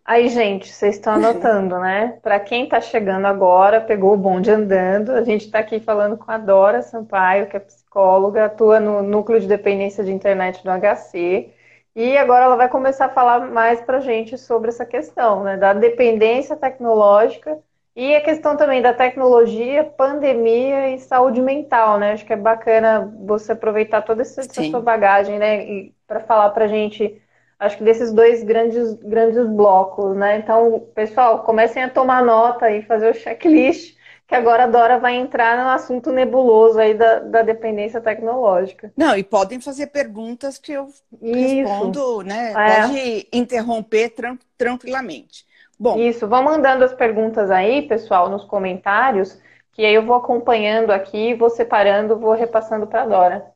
[0.06, 2.20] Aí, gente, vocês estão anotando, né?
[2.22, 6.32] Para quem está chegando agora, pegou o bonde andando, a gente está aqui falando com
[6.32, 11.52] a Dora Sampaio, que é psicóloga, atua no núcleo de dependência de internet do HC.
[11.96, 15.58] E agora ela vai começar a falar mais para a gente sobre essa questão, né?
[15.58, 17.58] Da dependência tecnológica
[17.96, 22.12] e a questão também da tecnologia, pandemia e saúde mental, né?
[22.12, 25.90] Acho que é bacana você aproveitar toda essa, essa sua bagagem, né?
[26.06, 27.20] Para falar para a gente
[27.60, 30.38] acho que desses dois grandes, grandes blocos, né?
[30.38, 33.96] Então, pessoal, comecem a tomar nota e fazer o checklist,
[34.28, 38.92] que agora a Dora vai entrar no assunto nebuloso aí da, da dependência tecnológica.
[38.98, 40.88] Não, e podem fazer perguntas que eu
[41.22, 41.70] Isso.
[41.70, 42.52] respondo, né?
[42.52, 42.82] É.
[42.82, 45.46] Pode interromper tran tranquilamente.
[45.80, 46.00] Bom.
[46.00, 49.40] Isso, vão mandando as perguntas aí, pessoal, nos comentários,
[49.74, 53.55] que aí eu vou acompanhando aqui, vou separando, vou repassando para a Dora.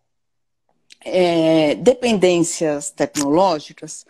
[1.02, 4.06] É, dependências tecnológicas,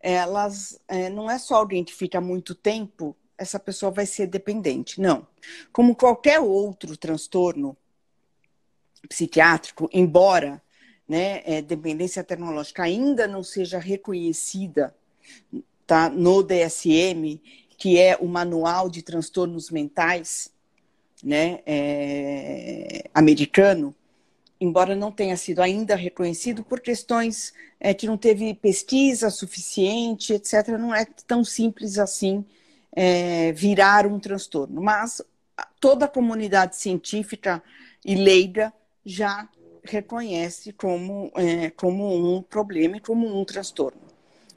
[0.00, 5.00] elas é, não é só alguém que fica muito tempo, essa pessoa vai ser dependente.
[5.00, 5.26] Não.
[5.72, 7.76] Como qualquer outro transtorno
[9.08, 10.62] psiquiátrico, embora
[11.08, 14.94] né, é, dependência tecnológica ainda não seja reconhecida
[15.86, 17.40] tá, no DSM,
[17.76, 20.52] que é o Manual de Transtornos Mentais
[21.22, 23.94] né, é, americano,
[24.60, 30.68] embora não tenha sido ainda reconhecido por questões é, que não teve pesquisa suficiente, etc.,
[30.78, 32.44] não é tão simples assim
[32.92, 34.80] é, virar um transtorno.
[34.80, 35.22] Mas
[35.80, 37.62] toda a comunidade científica
[38.04, 38.72] e leiga
[39.04, 39.48] já
[39.82, 44.00] reconhece como, é, como um problema e como um transtorno.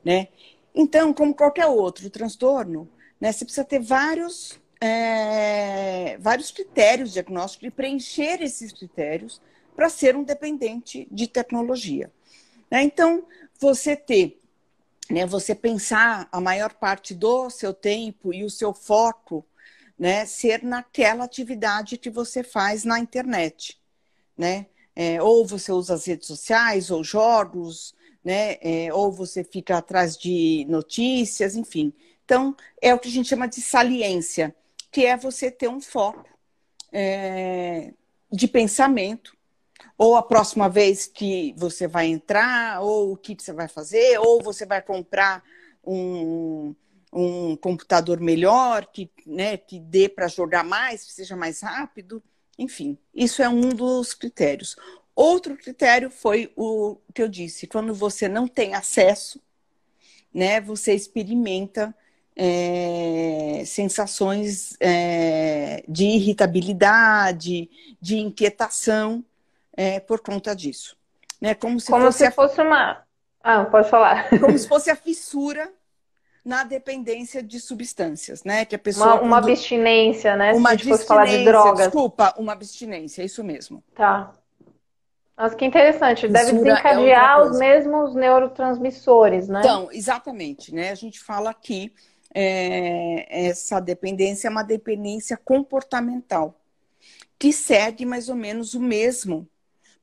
[0.03, 0.29] Né?
[0.73, 2.87] Então, como qualquer outro transtorno,
[3.19, 9.41] né, você precisa ter vários, é, vários critérios diagnósticos e preencher esses critérios
[9.77, 12.11] para ser um dependente de tecnologia.
[12.69, 12.81] Né?
[12.81, 13.27] Então,
[13.59, 14.41] você ter,
[15.07, 19.45] né, você pensar a maior parte do seu tempo e o seu foco
[19.97, 23.79] né, ser naquela atividade que você faz na internet.
[24.35, 24.65] Né?
[24.95, 28.57] É, ou você usa as redes sociais, ou jogos, né?
[28.61, 31.93] É, ou você fica atrás de notícias, enfim.
[32.25, 34.55] Então, é o que a gente chama de saliência,
[34.91, 36.27] que é você ter um foco
[36.91, 37.93] é,
[38.31, 39.36] de pensamento
[39.97, 44.41] ou a próxima vez que você vai entrar, ou o que você vai fazer, ou
[44.41, 45.43] você vai comprar
[45.83, 46.75] um,
[47.11, 52.21] um computador melhor, que, né, que dê para jogar mais, que seja mais rápido.
[52.57, 54.75] Enfim, isso é um dos critérios.
[55.15, 59.41] Outro critério foi o que eu disse, quando você não tem acesso,
[60.33, 61.95] né, você experimenta
[62.35, 67.67] é, sensações é, de irritabilidade,
[67.99, 69.25] de inquietação,
[69.77, 70.97] é, por conta disso.
[71.39, 71.53] Né?
[71.53, 72.31] Como se, Como fosse, se a...
[72.31, 73.03] fosse uma.
[73.43, 74.27] Ah, pode falar.
[74.29, 75.71] Como se fosse a fissura
[76.43, 78.65] na dependência de substâncias, né?
[78.65, 79.15] Que a pessoa.
[79.15, 80.53] Uma, uma abstinência, né?
[80.53, 81.85] Uma se a gente fosse falar de drogas.
[81.85, 83.83] Desculpa, uma abstinência, é isso mesmo.
[83.93, 84.33] Tá.
[85.37, 86.27] Nossa, que interessante.
[86.27, 89.59] Deve Fissura é desencadear é os mesmos neurotransmissores, né?
[89.59, 90.89] Então, exatamente, né?
[90.89, 91.93] A gente fala que
[92.33, 96.59] é, essa dependência é uma dependência comportamental
[97.37, 99.47] que segue mais ou menos o mesmo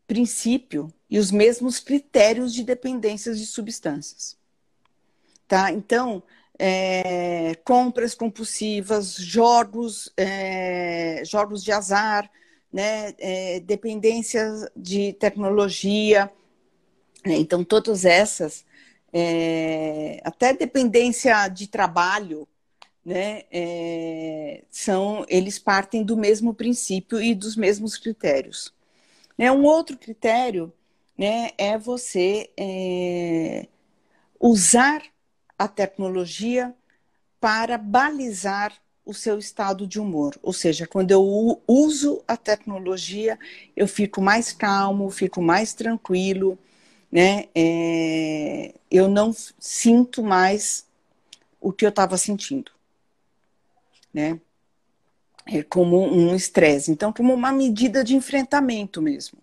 [0.07, 4.37] princípio e os mesmos critérios de dependências de substâncias.
[5.47, 5.71] Tá?
[5.71, 6.23] Então,
[6.59, 12.31] é, compras compulsivas, jogos, é, jogos de azar,
[12.73, 16.31] né, é, dependências de tecnologia.
[17.25, 17.37] Né?
[17.37, 18.65] Então, todas essas,
[19.13, 22.49] é, até dependência de trabalho,
[23.05, 28.74] né, é, são, eles partem do mesmo princípio e dos mesmos critérios.
[29.37, 30.73] Né, um outro critério
[31.19, 33.67] né, é você é,
[34.41, 35.03] usar
[35.59, 36.75] a tecnologia
[37.41, 38.73] para balizar
[39.05, 40.39] o seu estado de humor.
[40.43, 43.39] Ou seja, quando eu uso a tecnologia,
[43.77, 46.59] eu fico mais calmo, fico mais tranquilo,
[47.13, 47.47] né?
[47.55, 50.87] É, eu não sinto mais
[51.61, 52.73] o que eu estava sentindo
[54.15, 54.41] né?
[55.47, 56.91] É como um estresse.
[56.91, 59.39] Então, como uma medida de enfrentamento mesmo,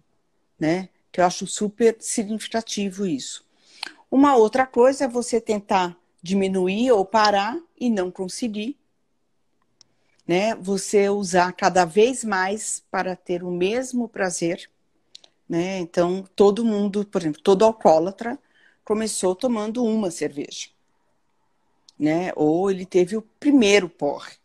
[0.59, 0.89] né?
[1.11, 3.45] Que eu acho super significativo isso.
[4.09, 8.77] Uma outra coisa é você tentar diminuir ou parar e não conseguir.
[10.27, 10.55] Né?
[10.55, 14.69] Você usar cada vez mais para ter o mesmo prazer.
[15.47, 15.79] Né?
[15.79, 18.37] Então, todo mundo, por exemplo, todo alcoólatra
[18.83, 20.69] começou tomando uma cerveja.
[21.97, 22.31] Né?
[22.35, 24.40] Ou ele teve o primeiro porre.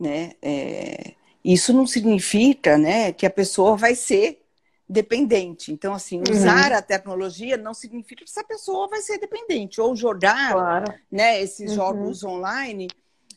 [0.00, 0.32] Né?
[0.40, 1.12] É,
[1.44, 4.42] isso não significa né, que a pessoa vai ser
[4.88, 5.70] dependente.
[5.70, 6.34] Então, assim, uhum.
[6.34, 6.78] usar uhum.
[6.78, 9.80] a tecnologia não significa que essa pessoa vai ser dependente.
[9.80, 10.94] Ou jogar claro.
[11.12, 11.76] né, esses uhum.
[11.76, 12.88] jogos online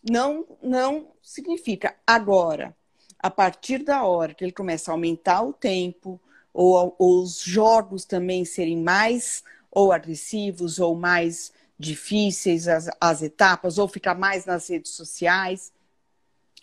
[0.09, 1.95] não, não significa.
[2.07, 2.75] Agora,
[3.19, 6.19] a partir da hora que ele começa a aumentar o tempo,
[6.53, 13.77] ou, ou os jogos também serem mais ou agressivos ou mais difíceis as, as etapas,
[13.77, 15.72] ou ficar mais nas redes sociais,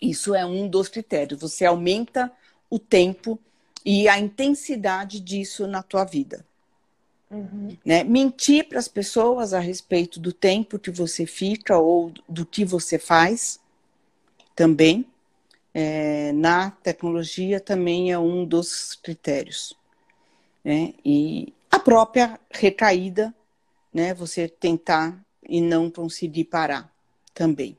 [0.01, 1.39] isso é um dos critérios.
[1.39, 2.31] Você aumenta
[2.69, 3.37] o tempo
[3.85, 6.45] e a intensidade disso na tua vida.
[7.29, 7.77] Uhum.
[7.85, 8.03] Né?
[8.03, 12.97] Mentir para as pessoas a respeito do tempo que você fica ou do que você
[12.97, 13.59] faz
[14.55, 15.05] também.
[15.73, 19.73] É, na tecnologia também é um dos critérios.
[20.63, 20.93] Né?
[21.05, 23.33] E a própria recaída,
[23.93, 24.13] né?
[24.13, 26.91] você tentar e não conseguir parar
[27.33, 27.77] também.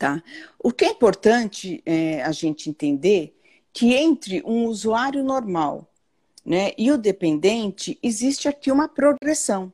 [0.00, 0.22] Tá?
[0.58, 3.38] O que é importante é, a gente entender
[3.70, 5.92] que entre um usuário normal
[6.42, 9.70] né, e o dependente, existe aqui uma progressão.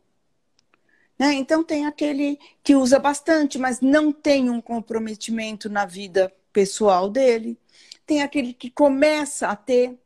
[1.16, 1.34] Né?
[1.34, 7.56] Então, tem aquele que usa bastante, mas não tem um comprometimento na vida pessoal dele.
[8.04, 9.96] Tem aquele que começa a ter,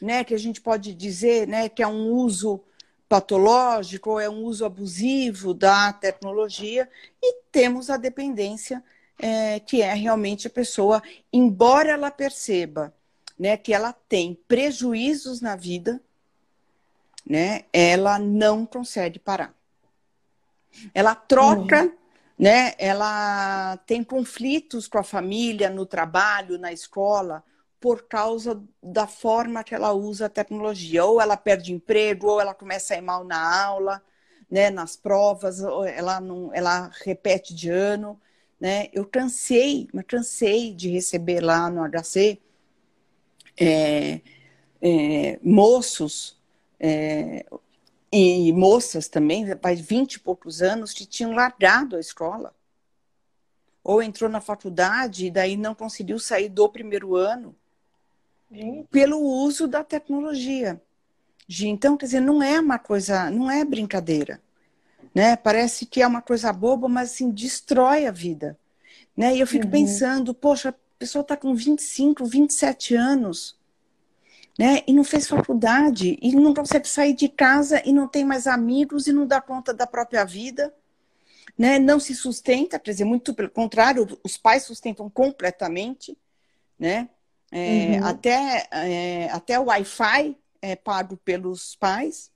[0.00, 2.60] né, que a gente pode dizer né, que é um uso
[3.08, 6.88] patológico ou é um uso abusivo da tecnologia.
[7.20, 8.80] E temos a dependência,
[9.18, 12.94] é, que é realmente a pessoa, embora ela perceba
[13.38, 16.00] né, que ela tem prejuízos na vida,
[17.26, 19.54] né, ela não consegue parar.
[20.92, 21.92] Ela troca, uhum.
[22.38, 22.72] né?
[22.78, 27.44] Ela tem conflitos com a família, no trabalho, na escola,
[27.80, 31.04] por causa da forma que ela usa a tecnologia.
[31.04, 34.02] Ou ela perde emprego, ou ela começa a ir mal na aula,
[34.50, 34.70] né?
[34.70, 38.20] Nas provas, ou ela não, ela repete de ano,
[38.60, 38.88] né?
[38.92, 42.40] Eu cansei, mas cansei de receber lá no HC
[43.56, 44.20] é,
[44.80, 46.38] é, moços
[46.78, 47.46] é,
[48.12, 52.54] e moças também, faz 20 e poucos anos, que tinham largado a escola.
[53.82, 57.54] Ou entrou na faculdade e daí não conseguiu sair do primeiro ano
[58.50, 58.86] Gente.
[58.88, 60.80] pelo uso da tecnologia.
[61.60, 64.40] Então, quer dizer, não é uma coisa, não é brincadeira.
[65.14, 65.36] Né?
[65.36, 68.58] Parece que é uma coisa boba, mas assim, destrói a vida.
[69.16, 69.36] Né?
[69.36, 69.70] E eu fico uhum.
[69.70, 73.56] pensando, poxa, a pessoa está com 25, 27 anos
[74.58, 74.82] né?
[74.86, 79.06] E não fez faculdade, e não consegue sair de casa, e não tem mais amigos,
[79.06, 80.72] e não dá conta da própria vida,
[81.58, 81.78] né?
[81.78, 86.16] Não se sustenta, quer dizer, muito pelo contrário, os pais sustentam completamente,
[86.78, 87.08] né?
[87.50, 88.06] É, uhum.
[88.06, 92.30] Até, é, até o Wi-Fi é pago pelos pais,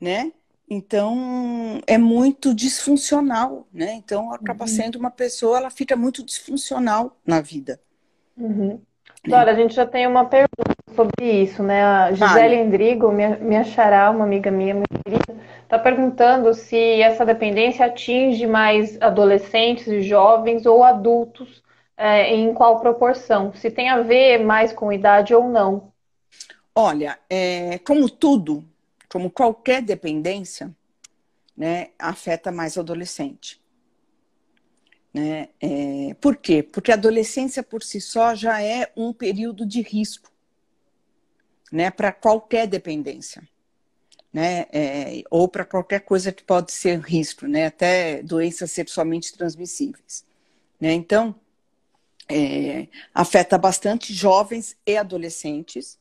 [0.00, 0.32] né?
[0.74, 3.92] Então, é muito disfuncional, né?
[3.92, 4.68] Então, acaba uhum.
[4.68, 7.78] sendo uma pessoa, ela fica muito disfuncional na vida.
[8.34, 8.80] Uhum.
[9.22, 11.84] Dora, a gente já tem uma pergunta sobre isso, né?
[11.84, 17.26] A Gisele Endrigo, minha, minha xará, uma amiga minha muito querida, está perguntando se essa
[17.26, 21.62] dependência atinge mais adolescentes e jovens ou adultos,
[21.98, 23.52] é, em qual proporção?
[23.52, 25.92] Se tem a ver mais com idade ou não.
[26.74, 28.64] Olha, é, como tudo,
[29.12, 30.74] como qualquer dependência,
[31.54, 33.60] né, afeta mais o adolescente.
[35.12, 35.50] Né?
[35.60, 36.62] É, por quê?
[36.62, 40.32] Porque a adolescência por si só já é um período de risco
[41.70, 43.46] né, para qualquer dependência.
[44.32, 50.24] Né, é, ou para qualquer coisa que pode ser risco, né, até doenças sexualmente transmissíveis.
[50.80, 50.94] Né?
[50.94, 51.34] Então,
[52.30, 55.98] é, afeta bastante jovens e adolescentes,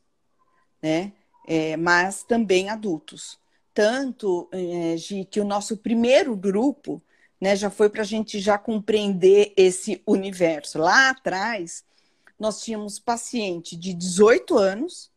[0.82, 1.12] né,
[1.48, 3.40] é, mas também adultos.
[3.74, 4.96] Tanto é,
[5.30, 7.02] que o nosso primeiro grupo
[7.40, 10.78] né, já foi para a gente já compreender esse universo.
[10.78, 11.84] Lá atrás,
[12.40, 15.12] nós tínhamos paciente de 18 anos,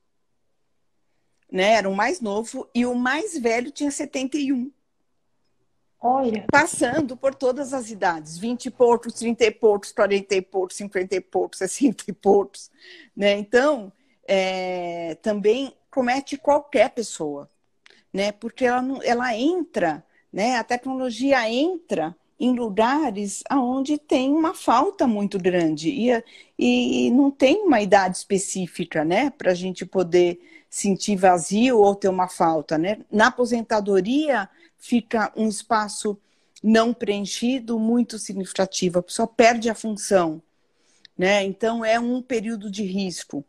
[1.50, 4.72] né, era o mais novo, e o mais velho tinha 71.
[6.00, 6.44] Olha.
[6.50, 11.16] Passando por todas as idades, 20 e poucos, 30 e poucos, 40 e poucos, 50
[11.16, 12.70] e poucos, 60 e poucos.
[13.16, 13.38] Né?
[13.38, 13.90] Então,
[14.26, 17.48] é, também comete qualquer pessoa,
[18.12, 18.32] né?
[18.32, 20.04] porque ela, não, ela entra
[20.34, 20.56] né?
[20.56, 26.24] A tecnologia entra em lugares onde tem uma falta muito grande e,
[26.58, 32.08] e não tem uma idade específica, né, para a gente poder sentir vazio ou ter
[32.08, 32.98] uma falta, né?
[33.12, 36.18] Na aposentadoria fica um espaço
[36.60, 40.42] não preenchido muito significativo, a pessoa perde a função,
[41.16, 41.44] né?
[41.44, 43.44] Então é um período de risco,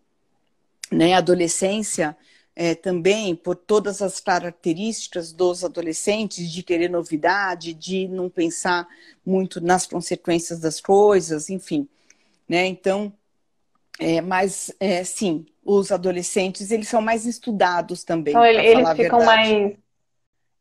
[0.91, 1.15] né?
[1.15, 2.15] Adolescência
[2.55, 8.87] é, também por todas as características dos adolescentes de querer novidade, de não pensar
[9.25, 11.87] muito nas consequências das coisas, enfim,
[12.47, 12.65] né?
[12.65, 13.11] Então,
[13.99, 18.31] é, mas é, sim, os adolescentes eles são mais estudados também.
[18.31, 19.73] Então, eles ficam mais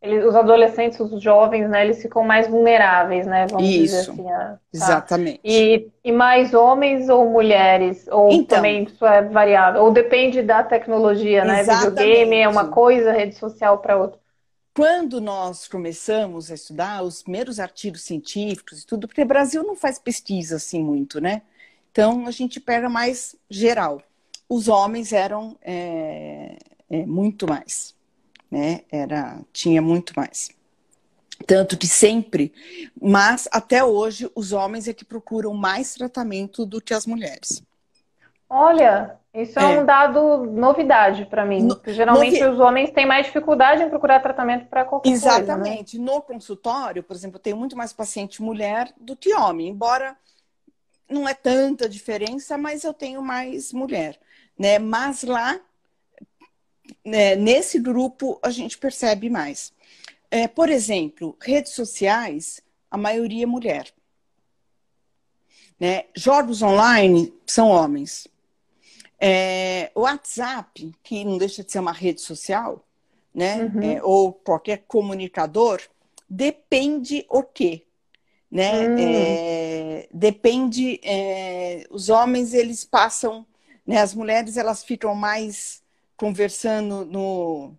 [0.05, 3.47] eles, os adolescentes, os jovens, né, eles ficam mais vulneráveis, né?
[3.51, 4.23] Vamos Isso, dizer assim.
[4.23, 4.59] Tá.
[4.73, 5.41] Exatamente.
[5.43, 8.07] E, e mais homens ou mulheres?
[8.09, 9.83] Ou então, também isso é variável?
[9.83, 11.61] Ou depende da tecnologia, né?
[11.61, 11.91] Exatamente.
[11.91, 14.21] Videogame é uma coisa, rede social para outra.
[14.77, 19.75] Quando nós começamos a estudar os primeiros artigos científicos e tudo, porque o Brasil não
[19.75, 21.43] faz pesquisa assim muito, né?
[21.91, 24.03] Então a gente pega mais geral.
[24.49, 26.57] Os homens eram é,
[26.91, 27.95] é, muito mais
[28.55, 28.83] né?
[28.91, 30.49] Era, tinha muito mais.
[31.45, 32.55] Tanto que sempre,
[33.03, 37.61] mas até hoje, os homens é que procuram mais tratamento do que as mulheres.
[38.49, 41.63] Olha, isso é, é um dado novidade para mim.
[41.65, 42.55] No, geralmente novi...
[42.55, 45.47] os homens têm mais dificuldade em procurar tratamento para qualquer Exatamente.
[45.47, 45.61] coisa.
[45.63, 45.99] Exatamente.
[45.99, 46.05] Né?
[46.05, 50.17] No consultório, por exemplo, eu tenho muito mais paciente mulher do que homem, embora
[51.11, 54.17] não é tanta diferença, mas eu tenho mais mulher,
[54.57, 54.79] né?
[54.79, 55.59] Mas lá
[57.05, 59.73] né, nesse grupo a gente percebe mais.
[60.31, 63.93] É, por exemplo, redes sociais, a maioria é mulher.
[65.79, 66.07] Né?
[66.17, 68.27] Jogos online são homens.
[69.21, 72.85] É, WhatsApp, que não deixa de ser uma rede social,
[73.33, 73.65] né?
[73.65, 73.83] Uhum.
[73.83, 75.81] É, ou qualquer comunicador,
[76.29, 77.85] depende o quê?
[78.51, 78.89] Né?
[78.89, 78.97] Hum.
[78.99, 81.01] É, depende.
[81.03, 83.47] É, os homens eles passam,
[83.87, 83.99] né?
[83.99, 85.84] As mulheres elas ficam mais
[86.17, 87.75] conversando no,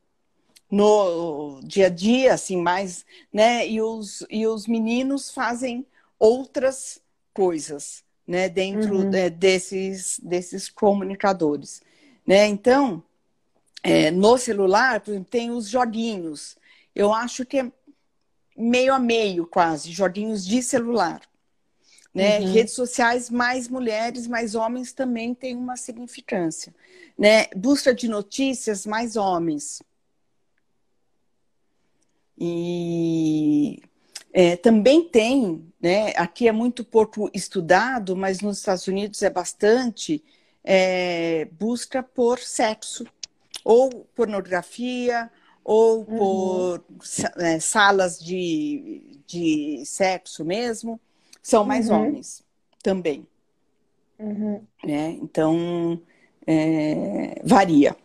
[0.70, 3.68] no dia a dia, assim, mais, né?
[3.68, 5.86] E os, e os meninos fazem
[6.20, 7.02] outras
[7.34, 8.50] coisas, né?
[8.50, 9.10] Dentro uhum.
[9.10, 11.82] de, desses, desses comunicadores,
[12.26, 12.48] né?
[12.48, 13.04] Então,
[13.84, 16.58] é, no celular, por exemplo, tem os joguinhos.
[16.94, 17.72] Eu acho que é
[18.58, 21.22] meio a meio, quase, joguinhos de celular.
[22.16, 22.40] Né?
[22.40, 22.54] Uhum.
[22.54, 26.74] Redes sociais, mais mulheres, mais homens também tem uma significância.
[27.18, 27.48] Né?
[27.54, 29.82] Busca de notícias, mais homens.
[32.38, 33.82] E
[34.32, 40.24] é, também tem, né, aqui é muito pouco estudado, mas nos Estados Unidos é bastante,
[40.64, 43.06] é, busca por sexo,
[43.64, 45.30] ou pornografia,
[45.66, 46.06] ou uhum.
[46.06, 46.86] por
[47.38, 51.00] é, salas de, de sexo mesmo,
[51.46, 51.98] são mais uhum.
[51.98, 52.44] homens
[52.82, 53.28] também.
[54.18, 54.64] Uhum.
[54.84, 55.16] Né?
[55.22, 56.02] Então,
[56.48, 57.96] é, varia.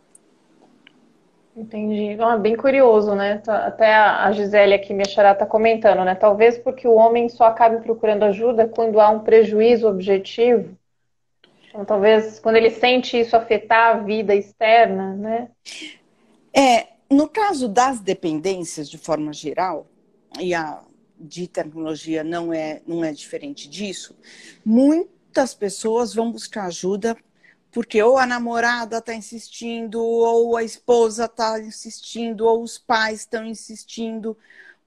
[1.57, 2.15] Entendi.
[2.21, 3.39] Ah, bem curioso, né?
[3.39, 6.13] Tá, até a Gisele aqui, minha xará, está comentando, né?
[6.13, 10.77] Talvez porque o homem só acabe procurando ajuda quando há um prejuízo objetivo.
[11.67, 15.49] Então, talvez quando ele sente isso afetar a vida externa, né?
[16.53, 19.87] É, no caso das dependências, de forma geral,
[20.39, 20.79] e a
[21.21, 24.15] de tecnologia não é, não é diferente disso,
[24.65, 27.15] muitas pessoas vão buscar ajuda
[27.71, 33.45] porque ou a namorada está insistindo, ou a esposa está insistindo, ou os pais estão
[33.45, 34.37] insistindo.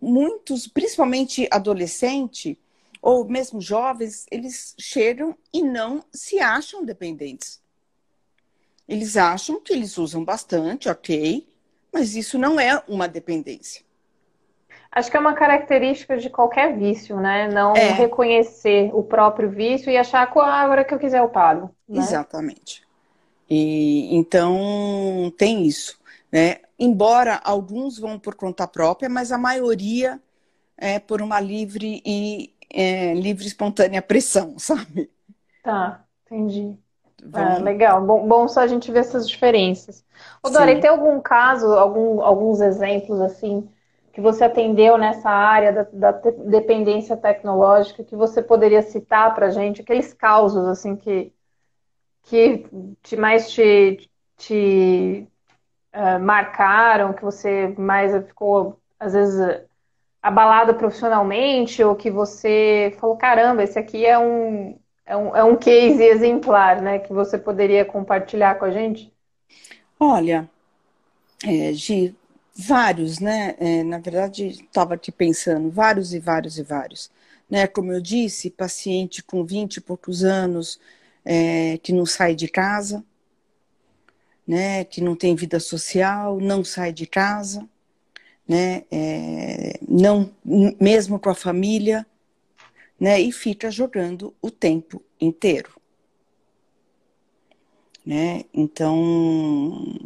[0.01, 2.59] Muitos, principalmente adolescente,
[3.01, 7.63] ou mesmo jovens, eles chegam e não se acham dependentes.
[8.87, 11.47] Eles acham que eles usam bastante, ok,
[11.91, 13.84] mas isso não é uma dependência.
[14.95, 17.49] Acho que é uma característica de qualquer vício, né?
[17.49, 17.91] Não é.
[17.91, 21.75] reconhecer o próprio vício e achar que ah, agora que eu quiser eu pago.
[21.89, 21.99] Né?
[21.99, 22.87] Exatamente.
[23.51, 25.99] E então tem isso,
[26.31, 26.59] né?
[26.79, 30.21] Embora alguns vão por conta própria, mas a maioria
[30.79, 35.11] é por uma livre e é, livre espontânea pressão, sabe?
[35.65, 36.79] Tá, entendi.
[37.33, 40.05] Ah, legal, bom, bom só a gente ver essas diferenças.
[40.41, 43.69] Ô, Dora, tem algum caso, algum, alguns exemplos assim
[44.15, 49.81] que você atendeu nessa área da, da dependência tecnológica que você poderia citar para gente,
[49.83, 51.33] aqueles causos assim que,
[52.23, 52.65] que
[53.03, 55.27] te, mais te, te
[55.93, 59.61] uh, marcaram, que você mais ficou, às vezes,
[60.23, 65.57] abalado profissionalmente, ou que você falou, caramba, esse aqui é um, é um, é um
[65.57, 69.13] case exemplar, né, que você poderia compartilhar com a gente?
[69.99, 70.49] Olha,
[71.45, 72.15] é, Gi,
[72.57, 73.57] Vários, né?
[73.59, 77.11] É, na verdade, estava aqui pensando, vários e vários e vários.
[77.51, 77.67] Né?
[77.67, 80.79] Como eu disse, paciente com 20 e poucos anos
[81.25, 83.05] é, que não sai de casa,
[84.47, 84.85] né?
[84.85, 87.69] que não tem vida social, não sai de casa,
[88.47, 88.85] né?
[88.91, 90.31] É, não,
[90.81, 92.07] mesmo com a família,
[93.01, 93.21] né?
[93.21, 95.71] e fica jogando o tempo inteiro.
[98.07, 98.45] Né?
[98.53, 99.99] Então,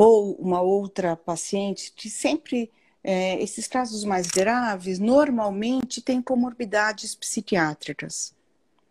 [0.00, 2.70] ou uma outra paciente que sempre
[3.04, 8.34] é, esses casos mais graves normalmente têm comorbidades psiquiátricas.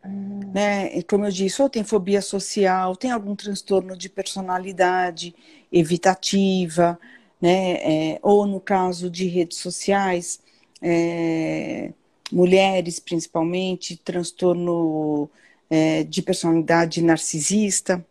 [0.05, 0.51] Hum.
[0.53, 1.01] Né?
[1.01, 5.34] Como eu disse, ou tem fobia social, tem algum transtorno de personalidade
[5.72, 6.99] evitativa,
[7.41, 8.12] né?
[8.12, 10.39] É, ou no caso de redes sociais,
[10.80, 11.91] é,
[12.32, 15.28] mulheres principalmente, transtorno
[15.72, 18.05] é, de personalidade narcisista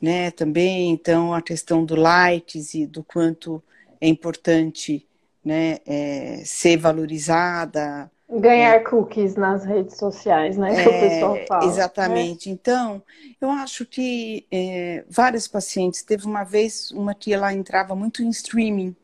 [0.00, 3.62] né, também, então a questão do likes e do quanto
[4.00, 5.06] é importante,
[5.44, 8.10] né, é, ser valorizada.
[8.28, 11.66] Ganhar é, cookies nas redes sociais, né, que o é, pessoal fala.
[11.66, 11.72] Né?
[11.72, 12.48] Exatamente.
[12.48, 12.54] Né?
[12.60, 13.02] Então,
[13.40, 18.28] eu acho que é, várias pacientes, teve uma vez uma que ela entrava muito em
[18.28, 18.94] streaming,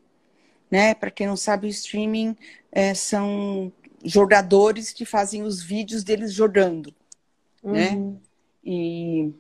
[0.71, 2.37] né, para quem não sabe, o streaming
[2.71, 3.71] é, são
[4.05, 6.93] jogadores que fazem os vídeos deles jogando,
[7.63, 8.11] né, uhum.
[8.11, 8.17] né,
[8.65, 9.35] e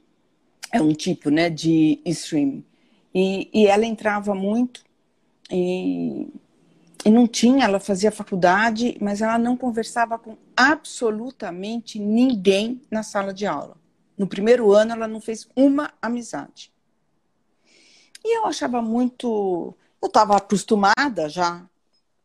[0.73, 2.64] é um tipo né, de streaming.
[3.14, 4.83] E, e ela entrava muito
[5.51, 6.33] e,
[7.05, 13.35] e não tinha, ela fazia faculdade, mas ela não conversava com absolutamente ninguém na sala
[13.35, 13.77] de aula.
[14.16, 16.73] No primeiro ano, ela não fez uma amizade.
[18.25, 19.77] E eu achava muito.
[20.01, 21.68] Eu estava acostumada já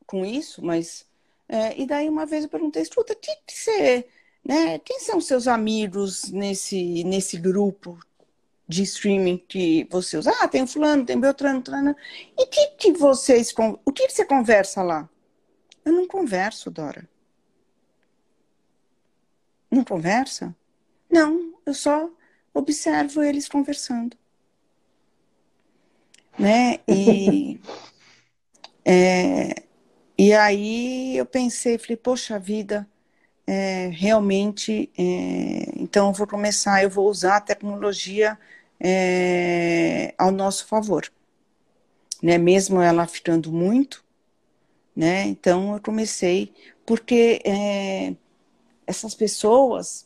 [0.06, 1.06] com isso, mas.
[1.50, 4.06] É, e daí uma vez eu perguntei, escuta, que, você,
[4.44, 7.98] né, quem são seus amigos nesse, nesse grupo
[8.68, 10.32] de streaming que você usa?
[10.42, 11.96] Ah, tem fulano, tem Beltrano, Trana.
[12.38, 13.54] E que, que vocês.
[13.86, 15.10] O que você conversa lá?
[15.86, 17.08] Eu não converso, Dora.
[19.72, 20.56] Não conversa?
[21.10, 22.10] Não, eu só
[22.54, 24.18] observo eles conversando.
[26.38, 26.80] Né?
[26.88, 27.60] E,
[28.84, 29.64] é,
[30.18, 32.88] e aí eu pensei, falei, poxa vida,
[33.46, 38.38] é, realmente, é, então eu vou começar, eu vou usar a tecnologia
[38.80, 41.12] é, ao nosso favor.
[42.22, 42.38] Né?
[42.38, 44.04] Mesmo ela afetando muito,
[44.96, 45.24] né?
[45.28, 46.54] Então eu comecei,
[46.86, 48.16] porque é,
[48.88, 50.06] essas pessoas,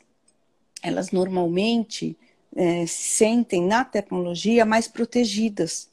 [0.84, 2.17] elas normalmente
[2.55, 5.89] é, se sentem na tecnologia mais protegidas.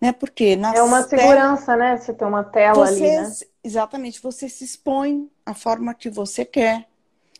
[0.00, 0.12] Né?
[0.12, 1.96] Porque é uma segurança, né?
[1.96, 3.34] Você tem uma tela você, ali, né?
[3.62, 6.86] Exatamente, você se expõe a forma que você quer,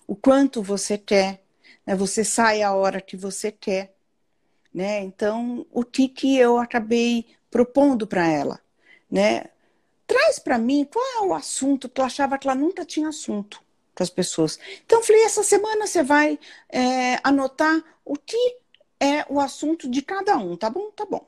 [0.07, 1.43] o quanto você quer,
[1.87, 1.95] né?
[1.95, 3.95] você sai a hora que você quer.
[4.77, 5.01] Né?
[5.01, 8.61] Então, o que, que eu acabei propondo para ela?
[9.11, 9.45] Né?
[10.07, 13.63] traz para mim qual é o assunto, que eu achava que ela nunca tinha assunto
[13.95, 14.59] para as pessoas.
[14.85, 18.37] Então, eu falei, essa semana você vai é, anotar o que
[19.01, 20.91] é o assunto de cada um, tá bom?
[20.91, 21.27] Tá bom.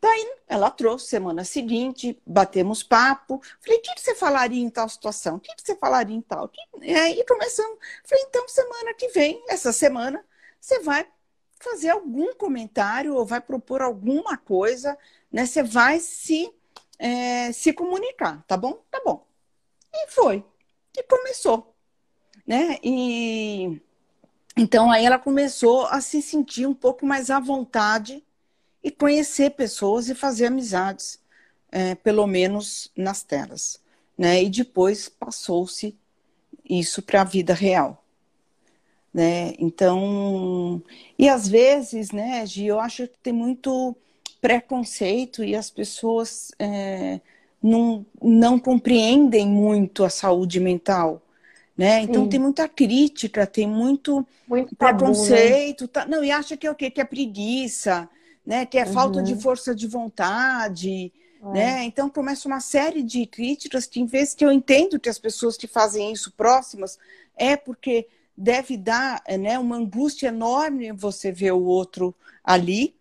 [0.00, 3.40] Daí ela trouxe semana seguinte, batemos papo.
[3.60, 5.36] Falei, o que você falaria em tal situação?
[5.36, 6.50] O que você falaria em tal?
[6.82, 7.78] E aí começamos.
[8.04, 10.24] Falei, então, semana que vem, essa semana,
[10.60, 11.06] você vai
[11.64, 14.96] fazer algum comentário ou vai propor alguma coisa,
[15.32, 15.46] né?
[15.46, 16.52] Você vai se
[16.98, 18.82] é, se comunicar, tá bom?
[18.90, 19.26] Tá bom.
[19.92, 20.44] E foi.
[20.96, 21.74] E começou.
[22.46, 22.78] Né?
[22.82, 23.80] E
[24.56, 28.22] então aí ela começou a se sentir um pouco mais à vontade
[28.82, 31.18] e conhecer pessoas e fazer amizades,
[31.72, 33.82] é, pelo menos nas telas.
[34.16, 34.42] Né?
[34.44, 35.98] E depois passou-se
[36.64, 38.03] isso para a vida real.
[39.14, 39.54] Né?
[39.60, 40.82] Então,
[41.16, 43.96] e às vezes, né, Gi, eu acho que tem muito
[44.40, 47.20] preconceito e as pessoas é,
[47.62, 51.22] não, não compreendem muito a saúde mental.
[51.76, 52.02] Né?
[52.02, 52.28] Então Sim.
[52.28, 56.12] tem muita crítica, tem muito, muito preconceito, tabu, né?
[56.12, 56.90] tá, não, e acha que é o quê?
[56.90, 58.08] Que é preguiça,
[58.46, 58.64] né?
[58.64, 58.92] Que é uhum.
[58.92, 61.12] falta de força de vontade,
[61.42, 61.48] é.
[61.52, 61.84] né?
[61.84, 65.56] Então começa uma série de críticas que, em vez que eu entendo que as pessoas
[65.56, 66.96] que fazem isso próximas,
[67.36, 68.06] é porque
[68.36, 72.94] deve dar né, uma angústia enorme você ver o outro ali,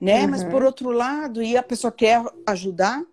[0.00, 0.22] né?
[0.22, 0.30] Uhum.
[0.30, 3.04] Mas por outro lado, e a pessoa quer ajudar,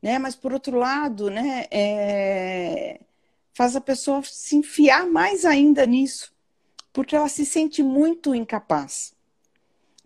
[0.00, 0.18] né?
[0.18, 1.66] Mas por outro lado, né?
[1.70, 3.00] É...
[3.54, 6.32] Faz a pessoa se enfiar mais ainda nisso,
[6.92, 9.12] porque ela se sente muito incapaz,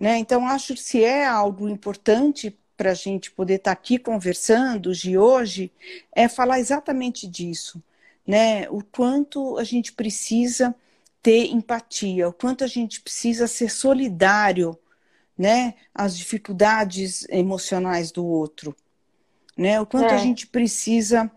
[0.01, 0.18] né?
[0.18, 4.92] Então acho que se é algo importante para a gente poder estar tá aqui conversando
[4.92, 5.70] de hoje,
[6.12, 7.82] é falar exatamente disso,
[8.26, 8.68] né?
[8.68, 10.74] O quanto a gente precisa
[11.22, 14.78] ter empatia, o quanto a gente precisa ser solidário
[15.36, 18.74] né, as dificuldades emocionais do outro,
[19.56, 20.14] né, o quanto é.
[20.14, 21.30] a gente precisa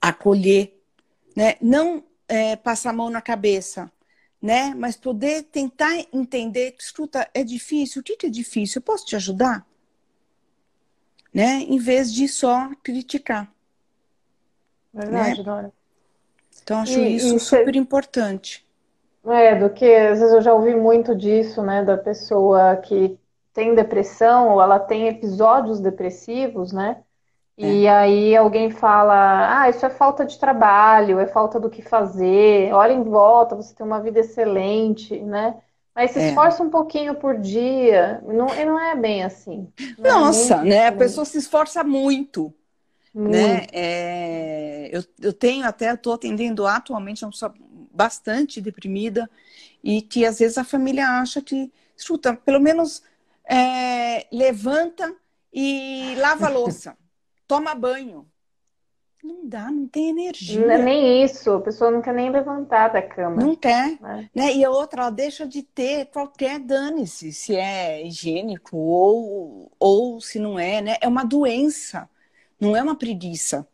[0.00, 0.76] acolher,
[1.36, 3.90] né, não é, passar a mão na cabeça,
[4.42, 8.78] né, mas poder tentar entender, escuta, é difícil, o que, que é difícil?
[8.78, 9.66] Eu posso te ajudar?
[11.32, 13.52] Né, em vez de só criticar.
[14.92, 15.44] Verdade, né?
[15.44, 15.72] Dora.
[16.62, 18.66] Então, acho e, isso e super importante.
[19.26, 23.18] É, do que às vezes eu já ouvi muito disso, né, da pessoa que
[23.52, 27.02] tem depressão ou ela tem episódios depressivos, né?
[27.58, 27.90] E é.
[27.90, 32.92] aí alguém fala: ah, isso é falta de trabalho, é falta do que fazer, olha
[32.92, 35.56] em volta, você tem uma vida excelente, né?
[35.92, 36.28] Mas se é.
[36.28, 39.66] esforça um pouquinho por dia, não, não é bem assim.
[39.76, 40.86] É Nossa, né?
[40.86, 40.94] Assim.
[40.94, 42.54] A pessoa se esforça muito.
[43.12, 43.32] muito.
[43.32, 43.66] Né?
[43.72, 47.52] É, eu, eu tenho até, estou atendendo atualmente uma pessoa
[47.92, 49.28] bastante deprimida
[49.82, 53.02] e que às vezes a família acha que, escuta, pelo menos
[53.44, 55.14] é, levanta
[55.52, 56.96] e lava a louça,
[57.46, 58.26] toma banho.
[59.22, 60.60] Não dá, não tem energia.
[60.60, 63.42] Não é nem isso, a pessoa não quer nem levantar da cama.
[63.42, 64.00] Não quer.
[64.00, 64.30] Né?
[64.32, 64.54] né?
[64.54, 70.38] E a outra, ela deixa de ter qualquer dane-se, se é higiênico ou, ou se
[70.38, 70.96] não é, né?
[71.00, 72.08] É uma doença,
[72.60, 73.66] não é uma preguiça.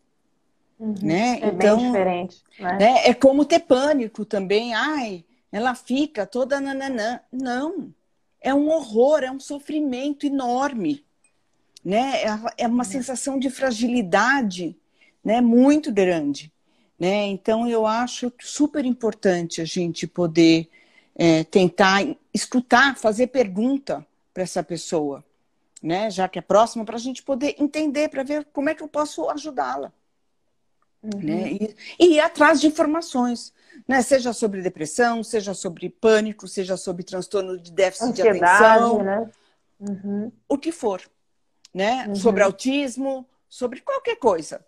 [0.78, 0.94] Uhum.
[1.02, 1.40] Né?
[1.40, 2.42] É então, bem diferente.
[2.58, 2.78] Né?
[2.78, 3.08] né?
[3.08, 4.74] É como ter pânico também.
[4.74, 7.20] Ai, ela fica toda nananã.
[7.32, 7.92] Não.
[8.40, 11.04] É um horror, é um sofrimento enorme.
[11.84, 12.22] Né?
[12.22, 12.90] É, é uma uhum.
[12.90, 14.76] sensação de fragilidade
[15.22, 15.40] né?
[15.40, 16.52] muito grande.
[16.98, 17.26] Né?
[17.26, 20.68] Então, eu acho super importante a gente poder
[21.14, 25.24] é, tentar escutar, fazer pergunta para essa pessoa.
[25.82, 28.82] né, já que é próxima, para a gente poder entender, para ver como é que
[28.82, 29.92] eu posso ajudá-la.
[31.04, 31.20] Uhum.
[31.20, 31.52] Né?
[31.52, 33.52] E, e ir atrás de informações,
[33.86, 34.00] né?
[34.00, 39.30] seja sobre depressão, seja sobre pânico, seja sobre transtorno de déficit Ansiedade, de atenção, né?
[39.78, 40.32] Uhum.
[40.48, 41.02] o que for.
[41.74, 42.06] Né?
[42.08, 42.14] Uhum.
[42.14, 44.64] Sobre autismo, sobre qualquer coisa.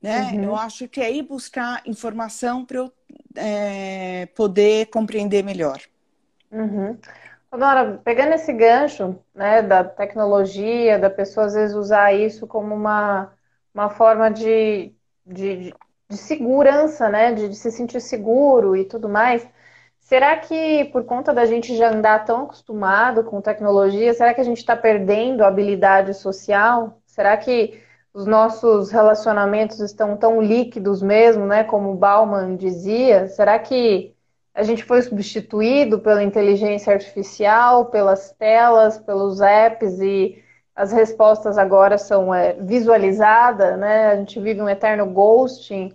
[0.00, 0.32] Né?
[0.34, 0.44] Uhum.
[0.44, 2.92] Eu acho que é ir buscar informação para eu
[3.34, 5.80] é, poder compreender melhor.
[6.50, 6.96] Uhum.
[7.50, 13.32] Agora, pegando esse gancho né, da tecnologia, da pessoa às vezes usar isso como uma,
[13.74, 14.94] uma forma de,
[15.26, 15.74] de,
[16.08, 19.46] de segurança, né, de, de se sentir seguro e tudo mais,
[20.00, 24.44] será que por conta da gente já andar tão acostumado com tecnologia, será que a
[24.44, 27.00] gente está perdendo a habilidade social?
[27.06, 27.80] Será que
[28.12, 33.28] os nossos relacionamentos estão tão líquidos mesmo, né, como Bauman dizia?
[33.28, 34.14] Será que
[34.54, 40.42] a gente foi substituído pela inteligência artificial, pelas telas, pelos apps e
[40.74, 44.08] as respostas agora são é, visualizadas, né?
[44.08, 45.94] A gente vive um eterno ghosting.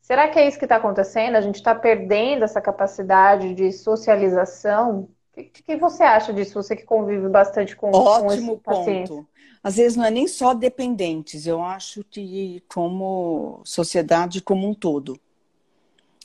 [0.00, 1.36] Será que é isso que está acontecendo?
[1.36, 5.08] A gente está perdendo essa capacidade de socialização?
[5.36, 6.54] O que, que, você acha disso?
[6.54, 9.28] Você que convive bastante com, Ótimo com ponto.
[9.62, 15.18] Às vezes não é nem só dependentes, eu acho que como sociedade como um todo.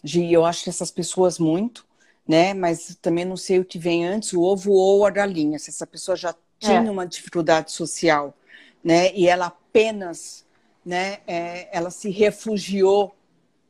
[0.04, 1.86] Gi, eu acho que essas pessoas muito,
[2.28, 2.54] né?
[2.54, 5.60] Mas também não sei o que vem antes, o ovo ou a galinha.
[5.60, 6.92] Se essa pessoa já tinha é.
[6.92, 8.38] uma dificuldade social,
[8.84, 9.12] né?
[9.14, 10.46] E ela apenas,
[10.86, 11.20] né?
[11.26, 13.16] É, ela se refugiou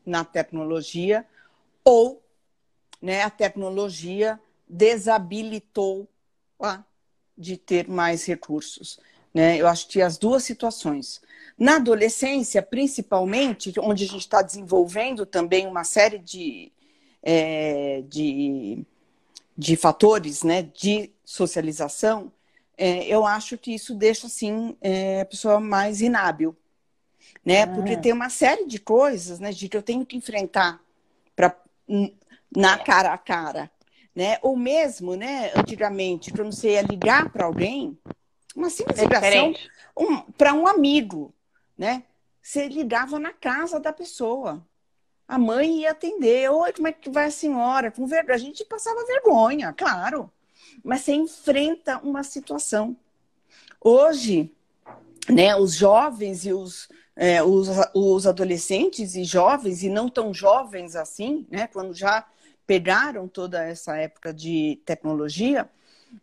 [0.06, 1.26] na tecnologia
[1.86, 2.22] ou,
[3.02, 3.24] né?
[3.24, 6.08] A tecnologia desabilitou
[6.60, 6.84] a
[7.38, 9.00] de ter mais recursos.
[9.34, 9.58] Né?
[9.58, 11.22] Eu acho que as duas situações.
[11.58, 16.72] Na adolescência, principalmente, onde a gente está desenvolvendo também uma série de,
[17.24, 18.86] é, de,
[19.58, 22.32] de fatores né, de socialização,
[22.82, 26.58] é, eu acho que isso deixa assim, é, a pessoa mais inábil.
[27.46, 27.62] Né?
[27.62, 27.68] Ah.
[27.68, 30.82] Porque tem uma série de coisas né, de que eu tenho que enfrentar
[31.36, 31.56] pra,
[32.58, 33.70] na cara a cara.
[34.16, 34.40] Né?
[34.42, 37.96] Ou mesmo, né, antigamente, quando você ia ligar para alguém,
[38.56, 39.54] uma simples é ligação
[39.96, 41.32] um, para um amigo,
[41.78, 42.04] né?
[42.42, 44.66] Você ligava na casa da pessoa.
[45.28, 46.50] A mãe ia atender.
[46.50, 47.92] Oi, como é que vai a senhora?
[47.92, 48.36] Com vergonha.
[48.36, 50.32] A gente passava vergonha, claro.
[50.84, 52.96] Mas você enfrenta uma situação.
[53.80, 54.52] Hoje,
[55.30, 60.96] né, os jovens e os, é, os, os adolescentes e jovens, e não tão jovens
[60.96, 62.26] assim, né, quando já
[62.66, 65.70] pegaram toda essa época de tecnologia,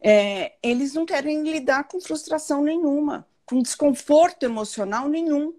[0.01, 5.55] é, eles não querem lidar com frustração nenhuma, com desconforto emocional nenhum.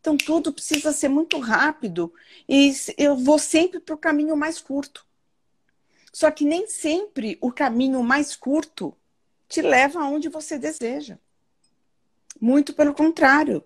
[0.00, 2.12] Então, tudo precisa ser muito rápido
[2.48, 5.05] e eu vou sempre para o caminho mais curto.
[6.16, 8.96] Só que nem sempre o caminho mais curto
[9.46, 11.18] te leva aonde você deseja.
[12.40, 13.62] Muito pelo contrário.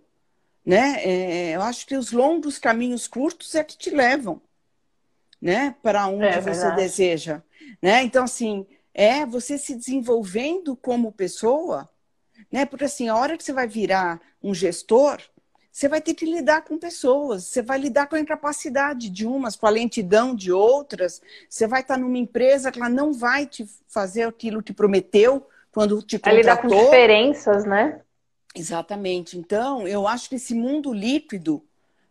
[0.66, 1.00] Né?
[1.04, 4.42] É, eu acho que os longos caminhos curtos é que te levam
[5.40, 5.76] né?
[5.80, 6.76] para onde é, você verdade.
[6.82, 7.40] deseja.
[7.80, 8.02] Né?
[8.02, 11.88] Então, assim, é você se desenvolvendo como pessoa,
[12.50, 12.66] né?
[12.66, 15.22] Porque assim, a hora que você vai virar um gestor,
[15.70, 19.56] você vai ter que lidar com pessoas, você vai lidar com a incapacidade de umas,
[19.56, 23.66] com a lentidão de outras, você vai estar numa empresa que ela não vai te
[23.88, 26.22] fazer aquilo que prometeu quando te contratou.
[26.22, 28.00] Vai lidar com diferenças, né?
[28.54, 29.38] Exatamente.
[29.38, 31.62] Então, eu acho que esse mundo líquido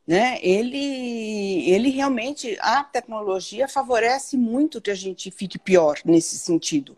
[0.10, 0.40] né?
[0.42, 6.98] Ele, ele realmente, a tecnologia favorece muito que a gente fique pior nesse sentido,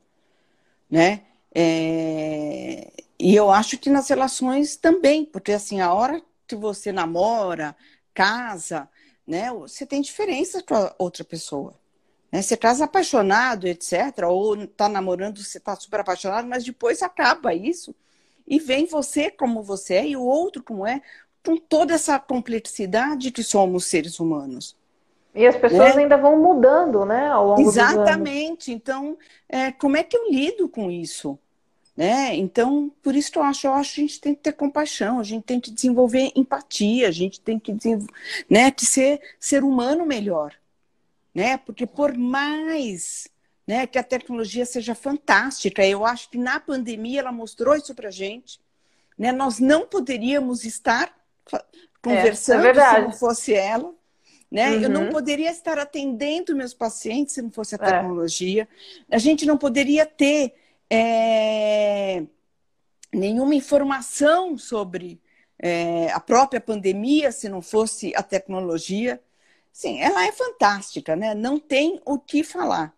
[0.90, 1.24] né?
[1.54, 2.90] É,
[3.20, 6.22] e eu acho que nas relações também, porque assim, a hora
[6.52, 7.74] que você namora,
[8.14, 8.90] casa,
[9.26, 9.52] né?
[9.54, 11.74] Você tem diferença com a outra pessoa.
[12.30, 12.42] Né?
[12.42, 14.26] Você casa apaixonado, etc.
[14.28, 17.96] Ou tá namorando, você tá super apaixonado, mas depois acaba isso.
[18.46, 21.02] E vem você como você é e o outro como é
[21.44, 24.76] com toda essa complexidade que somos seres humanos.
[25.34, 26.02] E as pessoas né?
[26.02, 28.74] ainda vão mudando, né, ao longo Exatamente.
[28.74, 31.40] Então, é, como é que eu lido com isso?
[32.02, 32.36] Né?
[32.36, 35.20] Então, por isso que eu acho, eu acho que a gente tem que ter compaixão,
[35.20, 37.72] a gente tem que desenvolver empatia, a gente tem que,
[38.50, 40.52] né, que ser ser humano melhor,
[41.32, 41.58] né?
[41.58, 43.28] Porque por mais
[43.68, 48.10] né, que a tecnologia seja fantástica, eu acho que na pandemia ela mostrou isso para
[48.10, 48.60] gente,
[49.16, 49.32] né?
[49.32, 51.16] Nós não poderíamos estar
[52.02, 53.94] conversando é, é se não fosse ela.
[54.50, 54.72] Né?
[54.72, 54.82] Uhum.
[54.82, 55.10] Eu não uhum.
[55.12, 57.92] poderia estar atendendo meus pacientes se não fosse a é.
[57.92, 58.68] tecnologia.
[59.08, 59.16] É.
[59.16, 60.56] A gente não poderia ter
[60.94, 62.22] é,
[63.14, 65.22] nenhuma informação sobre
[65.58, 69.22] é, a própria pandemia se não fosse a tecnologia.
[69.72, 71.34] Sim, ela é fantástica, né?
[71.34, 72.94] Não tem o que falar.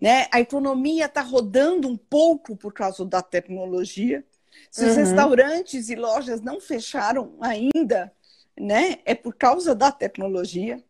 [0.00, 0.26] Né?
[0.32, 4.24] A economia está rodando um pouco por causa da tecnologia.
[4.68, 5.04] Se os uhum.
[5.04, 8.12] restaurantes e lojas não fecharam ainda,
[8.58, 10.82] né, é por causa da tecnologia,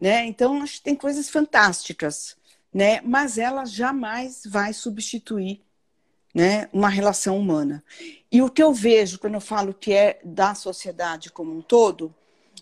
[0.00, 0.24] né?
[0.24, 2.36] Então, acho que tem coisas fantásticas,
[2.72, 3.02] né?
[3.02, 5.62] Mas ela jamais vai substituir,
[6.34, 7.84] né, uma relação humana.
[8.30, 12.14] E o que eu vejo quando eu falo que é da sociedade como um todo,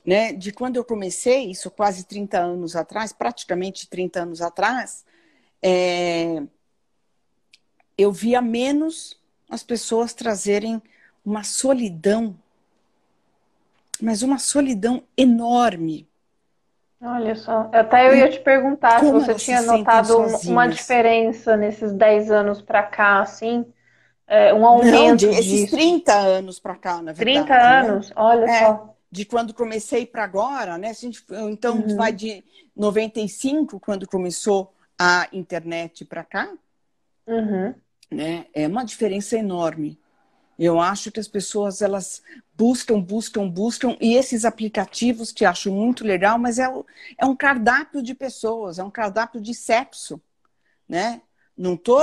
[0.04, 5.04] né, de quando eu comecei, isso quase 30 anos atrás, praticamente 30 anos atrás,
[5.62, 6.42] é,
[7.96, 10.82] eu via menos as pessoas trazerem
[11.24, 12.36] uma solidão,
[14.00, 16.08] mas uma solidão enorme.
[17.02, 21.92] Olha só, até eu ia te perguntar Como se você tinha notado uma diferença nesses
[21.92, 23.64] 10 anos para cá, assim,
[24.26, 25.76] é, um aumento Não, esses disso.
[25.76, 27.46] 30 anos para cá, na verdade.
[27.46, 27.80] 30 né?
[27.80, 28.14] anos, né?
[28.16, 28.94] olha é, só.
[29.10, 30.92] De quando comecei para agora, né?
[30.92, 31.96] Gente, então, uhum.
[31.96, 32.44] vai de
[32.76, 36.52] 95, quando começou a internet para cá,
[37.26, 37.74] uhum
[38.10, 38.46] né?
[38.52, 39.98] É uma diferença enorme.
[40.60, 42.22] Eu acho que as pessoas elas
[42.54, 46.70] buscam, buscam, buscam e esses aplicativos que acho muito legal, mas é,
[47.16, 50.20] é um cardápio de pessoas, é um cardápio de sexo,
[50.86, 51.22] né?
[51.56, 51.98] Não tô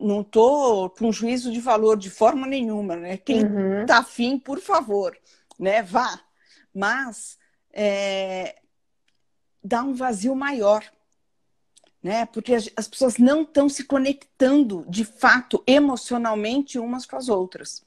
[0.00, 3.16] não tô com juízo de valor de forma nenhuma, né?
[3.16, 3.86] Quem uhum.
[3.86, 5.16] tá afim, por favor,
[5.58, 5.82] né?
[5.82, 6.20] Vá.
[6.74, 7.38] Mas
[7.72, 8.60] é,
[9.64, 10.84] dá um vazio maior
[12.08, 12.24] né?
[12.24, 17.86] Porque as pessoas não estão se conectando de fato emocionalmente umas com as outras.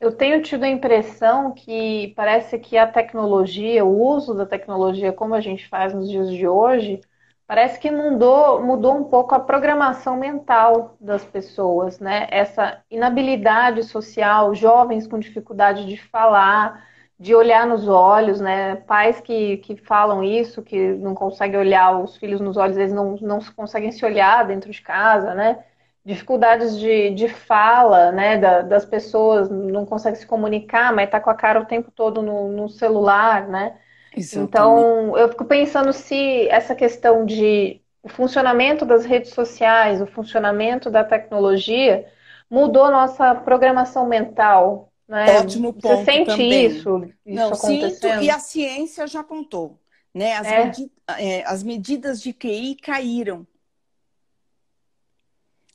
[0.00, 5.36] Eu tenho tido a impressão que parece que a tecnologia, o uso da tecnologia como
[5.36, 7.00] a gente faz nos dias de hoje,
[7.46, 12.26] parece que mudou, mudou um pouco a programação mental das pessoas, né?
[12.28, 16.84] Essa inabilidade social, jovens com dificuldade de falar,
[17.22, 18.76] de olhar nos olhos, né?
[18.76, 23.14] Pais que, que falam isso, que não conseguem olhar os filhos nos olhos, eles não,
[23.20, 25.64] não conseguem se olhar dentro de casa, né?
[26.04, 28.38] Dificuldades de, de fala, né?
[28.38, 32.22] Da, das pessoas, não conseguem se comunicar, mas tá com a cara o tempo todo
[32.22, 33.78] no, no celular, né?
[34.16, 34.88] Exatamente.
[34.90, 40.90] Então, eu fico pensando se essa questão de o funcionamento das redes sociais, o funcionamento
[40.90, 42.06] da tecnologia
[42.50, 45.40] mudou nossa programação mental, né?
[45.40, 45.88] Ótimo ponto.
[45.88, 46.66] Você sente também.
[46.66, 49.78] isso, isso Não, sinto e a ciência já contou.
[50.14, 50.32] Né?
[50.34, 50.64] As, é.
[50.64, 53.46] medi é, as medidas de QI caíram.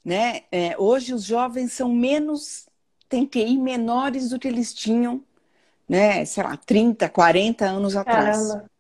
[0.04, 0.42] Né?
[0.52, 2.68] É, hoje os jovens são menos,
[3.08, 5.24] têm QI menores do que eles tinham,
[5.88, 6.26] né?
[6.26, 8.38] sei lá, 30, 40 anos atrás.
[8.38, 8.72] Caramba.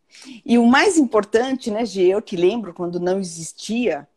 [0.44, 4.08] E o mais importante, né, Gê, eu que lembro quando não existia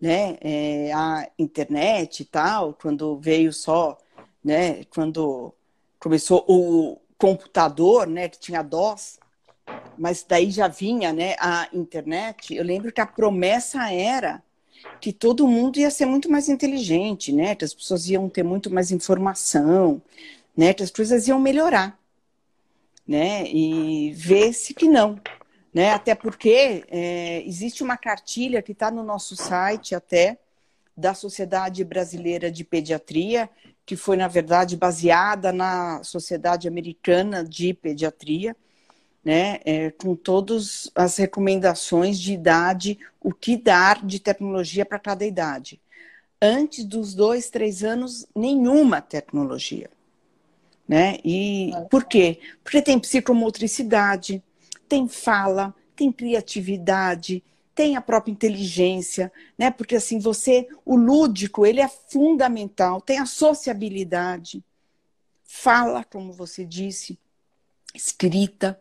[0.00, 3.96] né, é, a internet e tal, quando veio só,
[4.42, 5.54] né, quando
[6.04, 9.18] começou o computador, né, que tinha DOS,
[9.96, 12.54] mas daí já vinha, né, a internet.
[12.54, 14.42] Eu lembro que a promessa era
[15.00, 18.70] que todo mundo ia ser muito mais inteligente, né, que as pessoas iam ter muito
[18.70, 20.02] mais informação,
[20.54, 21.98] né, que as coisas iam melhorar,
[23.08, 25.18] né, e vê-se que não,
[25.72, 30.36] né, até porque é, existe uma cartilha que está no nosso site até
[30.94, 33.48] da Sociedade Brasileira de Pediatria
[33.86, 38.56] que foi, na verdade, baseada na Sociedade Americana de Pediatria,
[39.24, 45.24] né, é, com todas as recomendações de idade, o que dar de tecnologia para cada
[45.24, 45.80] idade.
[46.40, 49.88] Antes dos dois, três anos, nenhuma tecnologia.
[50.86, 51.18] Né?
[51.24, 52.38] E por quê?
[52.62, 54.42] Porque tem psicomotricidade,
[54.86, 57.42] tem fala, tem criatividade,
[57.74, 59.70] tem a própria inteligência, né?
[59.70, 64.62] Porque assim, você, o lúdico, ele é fundamental, tem a sociabilidade,
[65.44, 67.18] fala, como você disse,
[67.94, 68.80] escrita.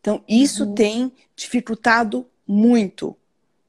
[0.00, 0.74] Então, isso uhum.
[0.74, 3.16] tem dificultado muito,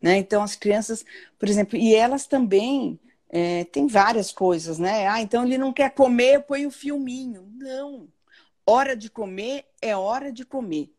[0.02, 0.18] né?
[0.18, 1.06] Então, as crianças,
[1.40, 5.08] por exemplo, e elas também é, tem várias coisas, né?
[5.08, 7.52] Ah, então ele não quer comer, põe o filminho.
[7.58, 8.08] Não.
[8.66, 10.95] Hora de comer é hora de comer.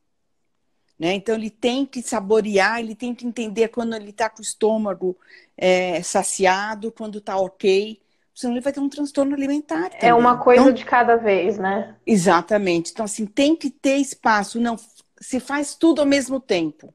[0.98, 1.12] Né?
[1.12, 5.16] Então, ele tem que saborear, ele tem que entender quando ele está com o estômago
[5.56, 8.00] é, saciado, quando está ok,
[8.34, 9.90] senão ele vai ter um transtorno alimentar.
[9.90, 10.08] Também.
[10.08, 11.96] É uma coisa então, de cada vez, né?
[12.06, 12.92] Exatamente.
[12.92, 14.76] Então, assim, tem que ter espaço, não
[15.20, 16.94] se faz tudo ao mesmo tempo.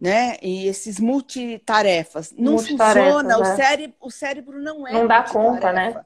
[0.00, 0.36] Né?
[0.40, 2.32] E esses multitarefas.
[2.32, 3.56] Não funciona, o, né?
[3.56, 4.92] cérebro, o cérebro não é.
[4.94, 6.02] Não dá conta, né?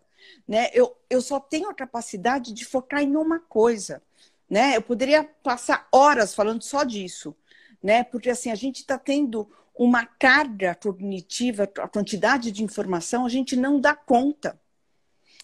[0.48, 0.68] né?
[0.72, 4.02] Eu, eu só tenho a capacidade de focar em uma coisa
[4.48, 4.76] né?
[4.76, 7.34] Eu poderia passar horas falando só disso,
[7.82, 8.04] né?
[8.04, 13.56] Porque assim a gente está tendo uma carga cognitiva, a quantidade de informação a gente
[13.56, 14.58] não dá conta.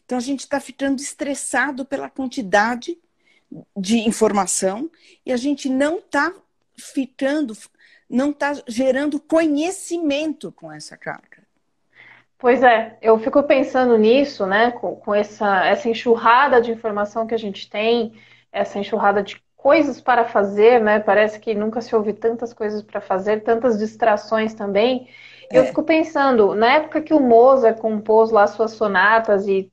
[0.05, 2.99] Então a gente está ficando estressado pela quantidade
[3.77, 4.91] de informação
[5.27, 6.33] e a gente não está
[6.77, 7.57] ficando,
[8.09, 11.41] não está gerando conhecimento com essa carga.
[12.39, 17.35] Pois é, eu fico pensando nisso, né, com, com essa, essa enxurrada de informação que
[17.35, 18.15] a gente tem,
[18.53, 21.01] essa enxurrada de coisas para fazer, né?
[21.01, 25.09] Parece que nunca se ouve tantas coisas para fazer, tantas distrações também.
[25.53, 25.59] É.
[25.59, 29.71] Eu fico pensando, na época que o Mozart compôs lá suas sonatas e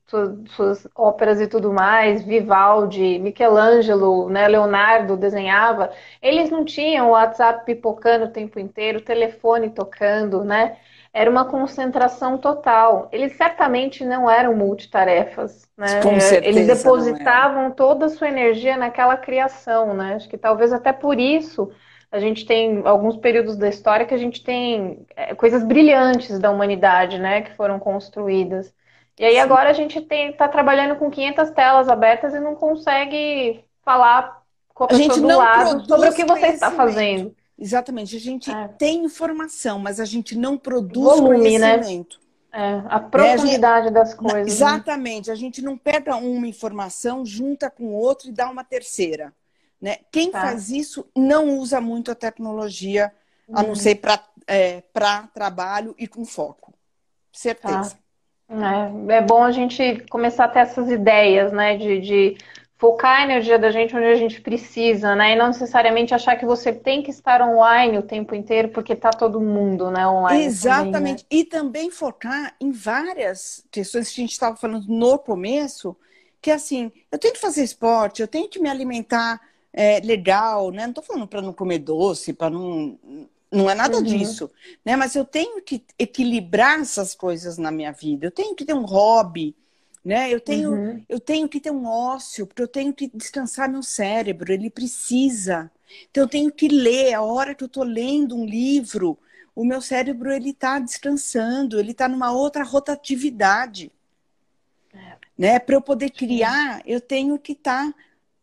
[0.48, 7.64] suas óperas e tudo mais, Vivaldi, Michelangelo, né, Leonardo desenhava, eles não tinham o WhatsApp
[7.64, 10.76] pipocando o tempo inteiro, o telefone tocando, né?
[11.18, 13.08] Era uma concentração total.
[13.10, 16.00] Eles certamente não eram multitarefas, né?
[16.00, 20.14] Com certeza Eles depositavam toda a sua energia naquela criação, né?
[20.14, 21.72] Acho que talvez até por isso
[22.12, 26.52] a gente tem alguns períodos da história que a gente tem é, coisas brilhantes da
[26.52, 28.72] humanidade, né, que foram construídas.
[29.18, 29.40] E aí Sim.
[29.40, 34.40] agora a gente está trabalhando com 500 telas abertas e não consegue falar
[34.72, 37.34] com a, a pessoa do lado sobre o que você está fazendo.
[37.58, 38.16] Exatamente.
[38.16, 38.68] A gente é.
[38.68, 41.74] tem informação, mas a gente não produz Volume, né?
[41.74, 42.20] conhecimento.
[42.20, 42.28] Né?
[42.50, 44.46] É, a profundidade é, gente, das coisas.
[44.46, 44.50] Né?
[44.52, 45.28] Exatamente.
[45.28, 45.32] Né?
[45.32, 49.32] A gente não pega uma informação, junta com outra e dá uma terceira.
[49.80, 49.98] Né?
[50.10, 50.40] Quem tá.
[50.40, 53.12] faz isso não usa muito a tecnologia,
[53.52, 53.74] a não uhum.
[53.74, 54.82] ser para é,
[55.34, 56.72] trabalho e com foco.
[57.32, 57.96] Certeza.
[58.48, 59.08] Tá.
[59.10, 61.76] É, é, bom a gente começar a ter essas ideias, né?
[61.76, 62.38] De, de
[62.78, 65.32] focar a energia da gente onde a gente precisa, né?
[65.32, 69.10] E não necessariamente achar que você tem que estar online o tempo inteiro, porque está
[69.10, 70.44] todo mundo, né, online.
[70.44, 70.92] Exatamente.
[70.92, 71.18] Também, né?
[71.28, 75.96] E também focar em várias questões que a gente estava falando no começo,
[76.40, 79.40] que é assim, eu tenho que fazer esporte, eu tenho que me alimentar
[79.72, 80.82] é, legal, né?
[80.84, 82.98] Não estou falando para não comer doce, para não.
[83.50, 84.02] Não é nada uhum.
[84.02, 84.50] disso,
[84.84, 84.94] né?
[84.94, 88.26] Mas eu tenho que equilibrar essas coisas na minha vida.
[88.26, 89.56] Eu tenho que ter um hobby,
[90.08, 90.32] né?
[90.32, 91.04] Eu tenho, uhum.
[91.06, 95.70] eu tenho que ter um ócio, porque eu tenho que descansar meu cérebro, ele precisa.
[96.10, 99.18] Então eu tenho que ler, a hora que eu estou lendo um livro,
[99.54, 103.92] o meu cérebro ele está descansando, ele está numa outra rotatividade.
[104.94, 105.16] É.
[105.36, 105.58] Né?
[105.58, 107.94] Para eu poder criar, eu tenho que estar tá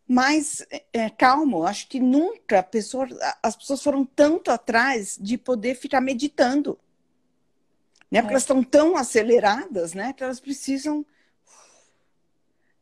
[0.06, 1.64] mais é, calmo.
[1.64, 3.08] Acho que nunca pessoa,
[3.42, 6.78] as pessoas foram tanto atrás de poder ficar meditando.
[8.08, 8.22] Né?
[8.22, 8.34] Porque é.
[8.34, 10.12] elas estão tão aceleradas, né?
[10.12, 11.04] Que elas precisam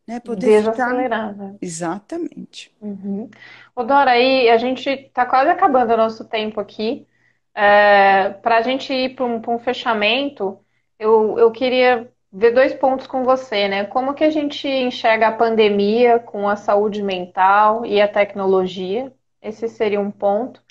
[0.06, 0.20] né?
[0.20, 1.44] Poder Desacelerada.
[1.44, 1.58] Ficar...
[1.60, 2.74] Exatamente.
[2.80, 3.30] Uhum.
[3.74, 7.06] Ô, Dora, aí a gente está quase acabando o nosso tempo aqui.
[7.54, 10.58] É, Para a gente ir para um, um, fechamento,
[10.98, 13.84] eu, eu queria ver dois pontos com você, né?
[13.86, 19.12] Como que a gente enxerga a pandemia com a saúde mental e a tecnologia?
[19.40, 20.62] Esse seria um ponto.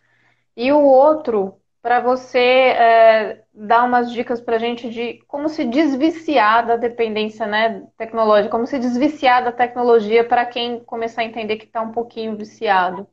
[0.55, 5.64] E o outro, para você é, dar umas dicas para a gente de como se
[5.64, 11.58] desviciar da dependência né, tecnológica, como se desviciar da tecnologia para quem começar a entender
[11.58, 13.08] que está um pouquinho viciado.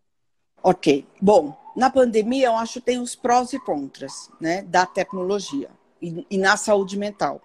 [0.62, 1.07] Ok.
[1.20, 5.68] Bom, na pandemia eu acho que tem os prós e contras né, da tecnologia
[6.01, 7.41] e, e na saúde mental.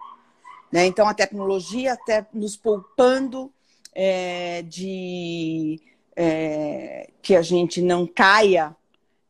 [0.71, 0.85] Né?
[0.85, 3.51] Então, a tecnologia até nos poupando
[3.93, 5.79] é, de
[6.15, 8.75] é, que a gente não caia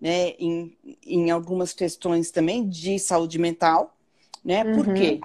[0.06, 3.98] né, em, em algumas questões também de saúde mental,
[4.44, 4.64] né?
[4.64, 4.76] Uhum.
[4.76, 5.20] Por quê?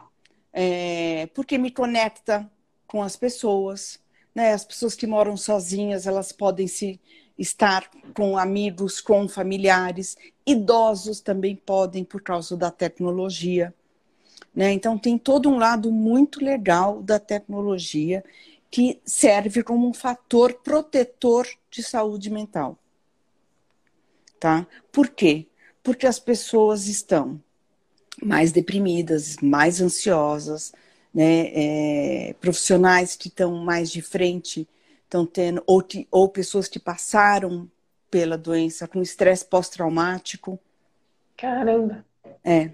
[0.54, 2.50] É, porque me conecta
[2.86, 4.00] com as pessoas,
[4.34, 4.54] né?
[4.54, 6.98] As pessoas que moram sozinhas, elas podem se
[7.36, 10.16] estar com amigos, com familiares,
[10.46, 13.74] idosos também podem por causa da tecnologia,
[14.54, 14.72] né?
[14.72, 18.24] Então tem todo um lado muito legal da tecnologia
[18.70, 22.78] que serve como um fator protetor de saúde mental
[24.40, 24.66] tá?
[24.90, 25.46] Por quê?
[25.82, 27.40] Porque as pessoas estão
[28.22, 30.72] mais deprimidas, mais ansiosas,
[31.14, 31.50] né?
[31.52, 34.66] É, profissionais que estão mais de frente
[35.04, 37.70] estão tendo, ou, que, ou pessoas que passaram
[38.10, 40.58] pela doença com estresse pós-traumático.
[41.36, 42.04] Caramba!
[42.44, 42.70] É.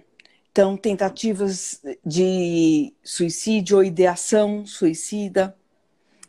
[0.50, 5.54] Então, tentativas de suicídio ou ideação suicida.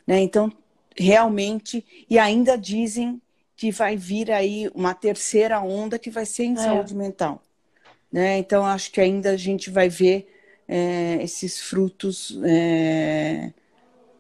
[0.06, 0.20] Né?
[0.20, 0.52] Então,
[0.98, 3.22] realmente, e ainda dizem
[3.58, 6.58] que vai vir aí uma terceira onda que vai ser em é.
[6.58, 7.42] saúde mental.
[8.12, 8.38] Né?
[8.38, 10.32] Então, acho que ainda a gente vai ver
[10.68, 13.52] é, esses frutos, é,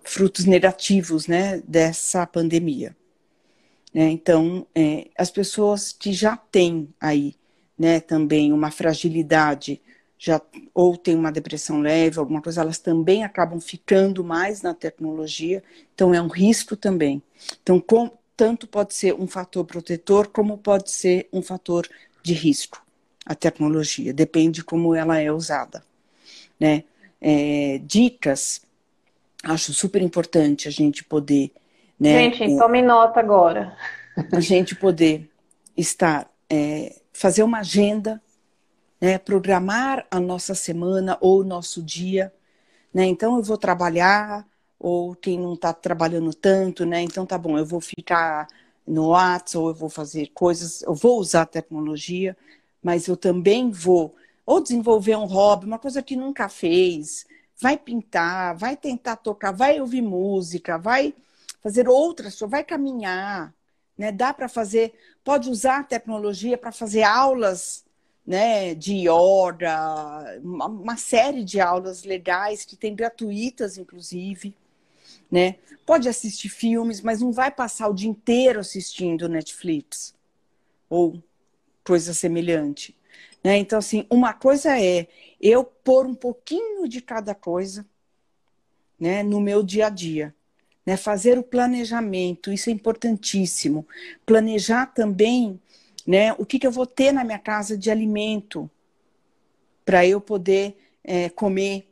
[0.03, 2.97] frutos negativos né, dessa pandemia.
[3.93, 4.09] Né?
[4.09, 7.35] Então, é, as pessoas que já têm aí
[7.77, 9.79] né, também uma fragilidade,
[10.17, 10.41] já
[10.73, 15.63] ou tem uma depressão leve, alguma coisa, elas também acabam ficando mais na tecnologia,
[15.93, 17.21] então é um risco também.
[17.61, 21.89] Então, com, tanto pode ser um fator protetor, como pode ser um fator
[22.21, 22.85] de risco.
[23.25, 25.83] A tecnologia, depende como ela é usada.
[26.59, 26.83] Né?
[27.19, 28.61] É, dicas,
[29.43, 31.51] acho super importante a gente poder.
[31.99, 33.75] Né, gente, é, tome nota agora.
[34.31, 35.29] A gente poder
[35.75, 38.21] estar, é, fazer uma agenda
[39.01, 39.17] né?
[39.17, 42.31] programar a nossa semana ou o nosso dia.
[42.93, 43.05] Né?
[43.05, 44.45] Então, eu vou trabalhar,
[44.79, 47.01] ou quem não está trabalhando tanto, né?
[47.01, 48.47] Então, tá bom, eu vou ficar
[48.85, 52.37] no WhatsApp, ou eu vou fazer coisas, eu vou usar tecnologia,
[52.81, 54.15] mas eu também vou
[54.45, 57.25] ou desenvolver um hobby, uma coisa que nunca fez,
[57.59, 61.13] vai pintar, vai tentar tocar, vai ouvir música, vai
[61.61, 63.53] fazer outras vai caminhar,
[63.97, 64.11] né?
[64.11, 67.83] Dá para fazer, pode usar a tecnologia para fazer aulas,
[68.25, 74.53] né, de yoga, uma série de aulas legais que tem gratuitas, inclusive,
[75.31, 75.55] né?
[75.85, 80.13] Pode assistir filmes, mas não vai passar o dia inteiro assistindo Netflix
[80.89, 81.21] ou
[81.83, 82.95] coisa semelhante.
[83.43, 83.57] Né?
[83.57, 85.07] Então, assim, uma coisa é
[85.39, 87.85] eu pôr um pouquinho de cada coisa
[88.99, 90.35] né, no meu dia a dia.
[90.85, 90.97] Né?
[90.97, 93.87] Fazer o planejamento, isso é importantíssimo.
[94.25, 95.59] Planejar também
[96.05, 98.69] né, o que, que eu vou ter na minha casa de alimento
[99.85, 101.87] para eu poder é, comer.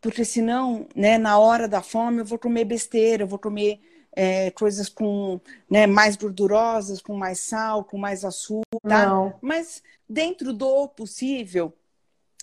[0.00, 3.80] Porque senão, né, na hora da fome, eu vou comer besteira, eu vou comer
[4.12, 5.40] é, coisas com
[5.70, 8.64] né, mais gordurosas, com mais sal, com mais açúcar.
[8.86, 9.38] Tá?
[9.40, 11.72] Mas dentro do possível,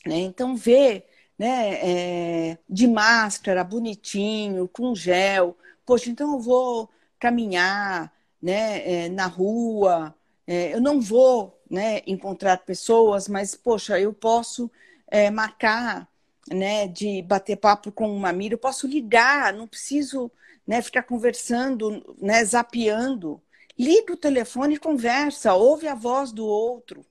[0.06, 0.18] né?
[0.18, 1.06] Então ver
[1.38, 5.58] né, é, de máscara, bonitinho, com gel.
[5.86, 6.90] Poxa, então eu vou
[7.20, 10.16] caminhar né, é, na rua,
[10.48, 14.72] é, eu não vou né, encontrar pessoas, mas, poxa, eu posso
[15.08, 16.08] é, marcar
[16.52, 20.32] né, de bater papo com uma amiga, eu posso ligar, não preciso
[20.66, 23.42] né, ficar conversando, né, zapeando.
[23.78, 27.06] Liga o telefone e conversa, ouve a voz do outro.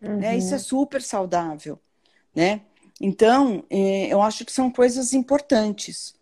[0.00, 0.18] Uhum.
[0.18, 0.36] Né?
[0.36, 1.78] Isso é super saudável.
[2.34, 2.60] Né?
[3.00, 6.14] Então, é, eu acho que são coisas importantes.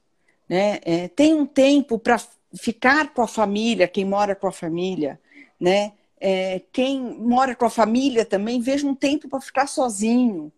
[0.49, 0.79] Né?
[0.83, 2.21] É, tem um tempo para
[2.55, 5.21] ficar com a família, quem mora com a família,
[5.61, 5.93] né?
[6.21, 10.51] É, quem mora com a família também, veja um tempo para ficar sozinho,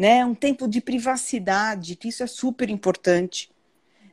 [0.00, 0.24] né?
[0.24, 3.50] Um tempo de privacidade, que isso é super importante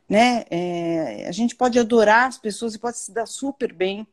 [0.08, 0.44] né?
[0.50, 4.06] É, a gente pode adorar as pessoas e pode se dar super bem,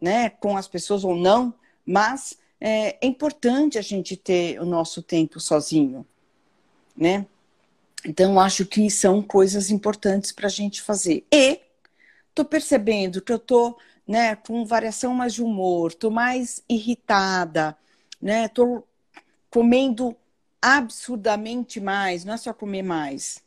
[0.00, 0.30] né?
[0.30, 1.52] Com as pessoas ou não,
[1.84, 6.06] mas é, é importante a gente ter o nosso tempo sozinho,
[6.96, 7.26] né?
[8.04, 11.24] Então, acho que são coisas importantes para a gente fazer.
[11.30, 11.60] E
[12.30, 13.78] estou percebendo que eu estou
[14.08, 17.76] né, com variação mais de humor, estou mais irritada,
[18.20, 18.46] né?
[18.46, 18.86] Estou
[19.50, 20.16] comendo
[20.62, 23.42] absurdamente mais, não é só comer mais,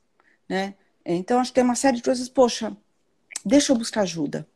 [0.50, 0.76] né?
[1.06, 2.76] Então, acho que tem uma série de coisas, poxa,
[3.46, 4.48] deixa eu buscar ajuda.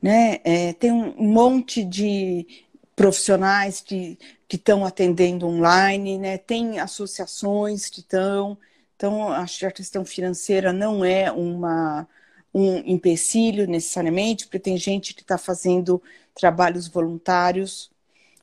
[0.00, 0.40] Né?
[0.44, 2.46] É, tem um monte de
[2.94, 4.18] profissionais que
[4.50, 6.38] estão atendendo online, né?
[6.38, 8.58] tem associações que estão.
[8.94, 12.06] Então, acho que a questão financeira não é uma,
[12.52, 16.02] um empecilho necessariamente, porque tem gente que está fazendo
[16.34, 17.90] trabalhos voluntários.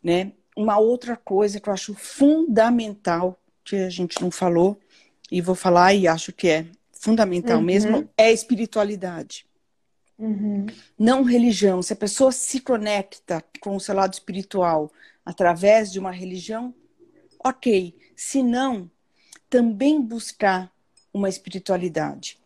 [0.03, 0.31] Né?
[0.57, 4.79] Uma outra coisa que eu acho fundamental, que a gente não falou,
[5.31, 7.63] e vou falar e acho que é fundamental uhum.
[7.63, 9.45] mesmo, é espiritualidade.
[10.17, 10.65] Uhum.
[10.97, 11.81] Não religião.
[11.83, 14.91] Se a pessoa se conecta com o seu lado espiritual
[15.23, 16.73] através de uma religião,
[17.43, 17.95] ok.
[18.15, 18.89] Se não,
[19.49, 20.71] também buscar
[21.13, 22.39] uma espiritualidade.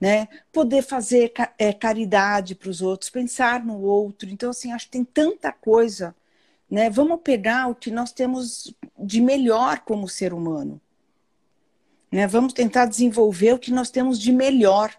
[0.00, 0.26] Né?
[0.50, 4.28] Poder fazer é, caridade para os outros, pensar no outro.
[4.30, 6.14] Então, assim, acho que tem tanta coisa.
[6.72, 6.88] Né?
[6.88, 10.80] Vamos pegar o que nós temos de melhor como ser humano.
[12.10, 12.26] Né?
[12.26, 14.90] Vamos tentar desenvolver o que nós temos de melhor.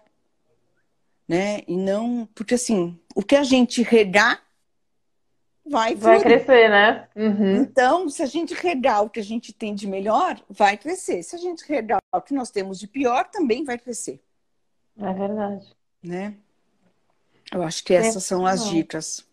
[1.26, 1.62] Né?
[1.66, 2.28] E não.
[2.32, 4.40] Porque assim, o que a gente regar
[5.66, 7.08] vai Vai crescer, né?
[7.16, 7.56] Uhum.
[7.56, 11.24] Então, se a gente regar o que a gente tem de melhor, vai crescer.
[11.24, 14.22] Se a gente regar o que nós temos de pior, também vai crescer.
[14.96, 15.66] É verdade.
[16.00, 16.36] Né?
[17.52, 19.26] Eu acho que essas são as dicas.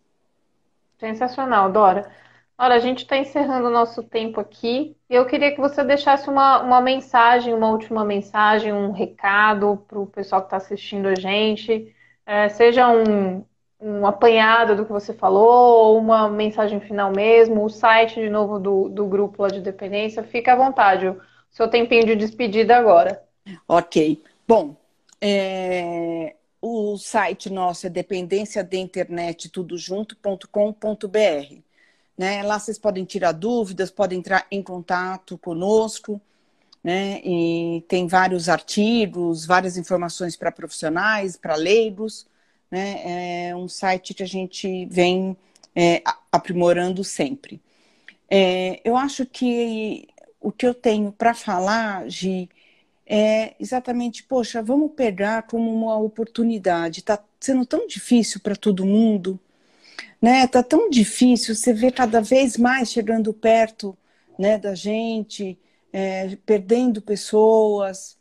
[0.98, 2.10] Sensacional, Dora.
[2.62, 4.96] Olha, a gente está encerrando o nosso tempo aqui.
[5.10, 10.06] Eu queria que você deixasse uma, uma mensagem, uma última mensagem, um recado para o
[10.06, 11.92] pessoal que está assistindo a gente.
[12.24, 13.44] É, seja um,
[13.80, 18.60] um apanhado do que você falou, ou uma mensagem final mesmo, o site de novo
[18.60, 20.22] do, do grupo lá de dependência.
[20.22, 23.24] Fica à vontade, o seu tempinho de despedida agora.
[23.66, 24.22] Ok.
[24.46, 24.76] Bom,
[25.20, 31.71] é, o site nosso é dependência da internet tudo junto.com.br.
[32.22, 32.40] Né?
[32.44, 36.20] Lá vocês podem tirar dúvidas, podem entrar em contato conosco.
[36.84, 37.20] Né?
[37.24, 42.24] E tem vários artigos, várias informações para profissionais, para leigos.
[42.70, 43.48] Né?
[43.48, 45.36] É um site que a gente vem
[45.74, 46.00] é,
[46.30, 47.60] aprimorando sempre.
[48.30, 50.06] É, eu acho que
[50.40, 52.48] o que eu tenho para falar, Gi,
[53.04, 57.00] é exatamente, poxa, vamos pegar como uma oportunidade.
[57.00, 59.40] Está sendo tão difícil para todo mundo,
[60.22, 60.46] né?
[60.46, 63.98] Tá tão difícil, você vê cada vez mais chegando perto,
[64.38, 65.58] né, da gente,
[65.92, 68.16] é, perdendo pessoas,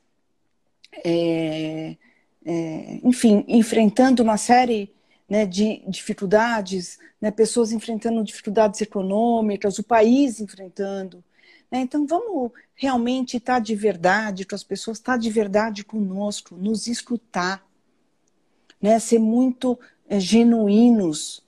[1.05, 1.95] é,
[2.43, 4.91] é, enfim, enfrentando uma série
[5.29, 11.23] né, de dificuldades, né, pessoas enfrentando dificuldades econômicas, o país enfrentando.
[11.71, 11.81] Né?
[11.81, 17.63] Então, vamos realmente estar de verdade com as pessoas, estar de verdade conosco, nos escutar,
[18.81, 19.79] né, ser muito
[20.09, 21.43] é, genuínos,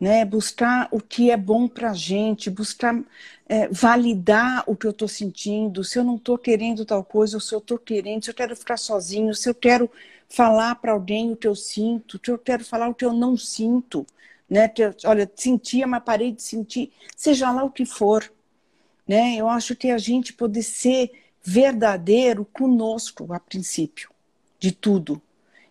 [0.00, 2.98] né, buscar o que é bom para a gente, buscar
[3.46, 7.40] é, validar o que eu estou sentindo, se eu não estou querendo tal coisa, ou
[7.40, 9.90] se eu estou querendo, se eu quero ficar sozinho, se eu quero
[10.28, 13.36] falar para alguém o que eu sinto, se eu quero falar o que eu não
[13.36, 14.06] sinto,
[14.48, 14.68] né?
[14.68, 18.32] Que eu, olha, sentia, mas parei de sentir, seja lá o que for,
[19.06, 19.36] né?
[19.36, 21.10] Eu acho que a gente poder ser
[21.42, 24.10] verdadeiro conosco a princípio
[24.58, 25.20] de tudo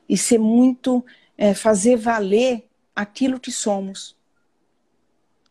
[0.07, 1.05] e ser muito
[1.37, 4.18] é, fazer valer aquilo que somos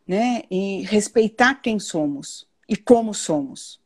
[0.09, 0.41] né?
[0.49, 3.79] E respeitar quem somos e como somos,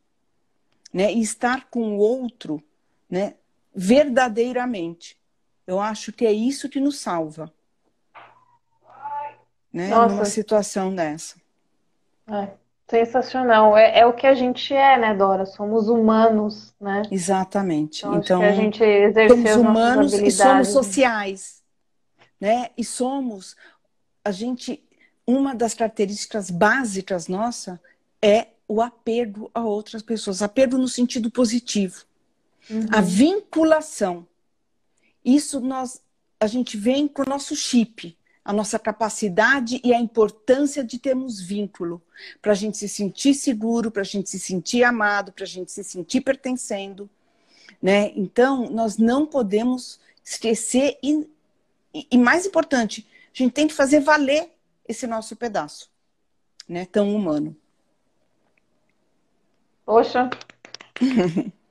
[0.93, 1.11] né?
[1.11, 2.63] E estar com o outro,
[3.09, 3.33] né?
[3.75, 5.17] Verdadeiramente.
[5.67, 7.51] Eu acho que é isso que nos salva,
[9.71, 9.89] né?
[9.89, 10.15] Nossa.
[10.15, 11.35] Numa situação dessa.
[12.25, 12.51] É,
[12.87, 13.77] sensacional.
[13.77, 15.45] É, é o que a gente é, né, Dora?
[15.45, 17.01] Somos humanos, né?
[17.11, 17.99] Exatamente.
[17.99, 18.81] Então, então a gente
[19.27, 21.61] somos humanos e somos sociais,
[22.39, 22.69] né?
[22.77, 23.57] E somos
[24.23, 24.81] a gente
[25.25, 27.79] uma das características básicas nossa
[28.21, 32.05] é o apego a outras pessoas, apego no sentido positivo.
[32.69, 32.87] Uhum.
[32.91, 34.25] A vinculação.
[35.23, 36.01] Isso nós
[36.39, 41.39] a gente vem com o nosso chip, a nossa capacidade e a importância de termos
[41.39, 42.01] vínculo,
[42.41, 45.71] para a gente se sentir seguro, para a gente se sentir amado, para a gente
[45.71, 47.09] se sentir pertencendo.
[47.81, 48.11] Né?
[48.15, 51.25] Então, nós não podemos esquecer e,
[52.11, 54.49] e mais importante, a gente tem que fazer valer
[54.87, 55.89] esse nosso pedaço,
[56.67, 56.85] né?
[56.85, 57.55] Tão humano.
[59.85, 60.29] Poxa,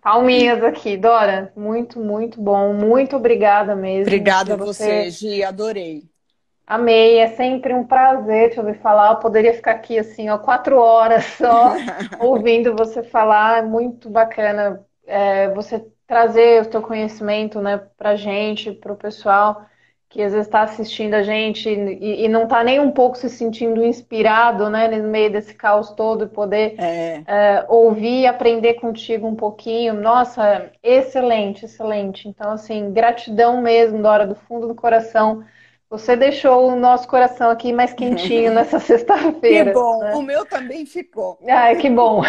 [0.03, 1.53] palminhas aqui, Dora.
[1.57, 2.75] Muito, muito bom.
[2.75, 4.13] Muito obrigada mesmo.
[4.13, 5.43] Obrigada a você, Gi.
[5.43, 6.05] Adorei.
[6.67, 9.13] Amei, é sempre um prazer te ouvir falar.
[9.13, 11.75] Eu poderia ficar aqui assim, ó, quatro horas só
[12.21, 13.59] ouvindo você falar.
[13.59, 19.67] É muito bacana é, você trazer o teu conhecimento, né, pra gente, pro pessoal
[20.13, 23.31] que às vezes está assistindo a gente e, e não está nem um pouco se
[23.31, 27.23] sentindo inspirado, né, no meio desse caos todo e poder é.
[27.27, 29.95] É, ouvir e aprender contigo um pouquinho.
[29.95, 32.29] Nossa, excelente, excelente.
[32.29, 35.43] Então, assim, gratidão mesmo, Dora, do fundo do coração.
[35.89, 39.71] Você deixou o nosso coração aqui mais quentinho nessa sexta-feira.
[39.71, 40.15] Que bom, né?
[40.15, 41.39] o meu também ficou.
[41.49, 42.23] Ai, que bom.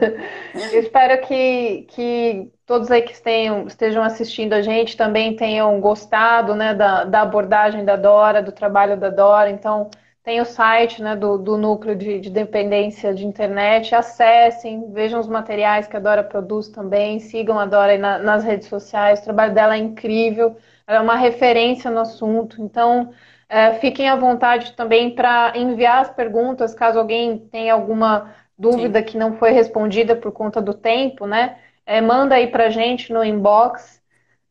[0.72, 6.74] Espero que, que todos aí que estejam, estejam assistindo a gente também tenham gostado né,
[6.74, 9.50] da, da abordagem da Dora, do trabalho da Dora.
[9.50, 9.90] Então,
[10.22, 13.94] tem o site né, do, do núcleo de, de, dependência de internet.
[13.94, 18.68] Acessem, vejam os materiais que a Dora produz também, sigam a Dora na, nas redes
[18.68, 19.20] sociais.
[19.20, 20.54] O trabalho dela é incrível,
[20.86, 22.60] ela é uma referência no assunto.
[22.60, 23.12] Então,
[23.48, 29.04] é, fiquem à vontade também para enviar as perguntas, caso alguém tenha alguma dúvida Sim.
[29.06, 31.56] que não foi respondida por conta do tempo, né?
[31.88, 33.98] É, manda aí pra gente no inbox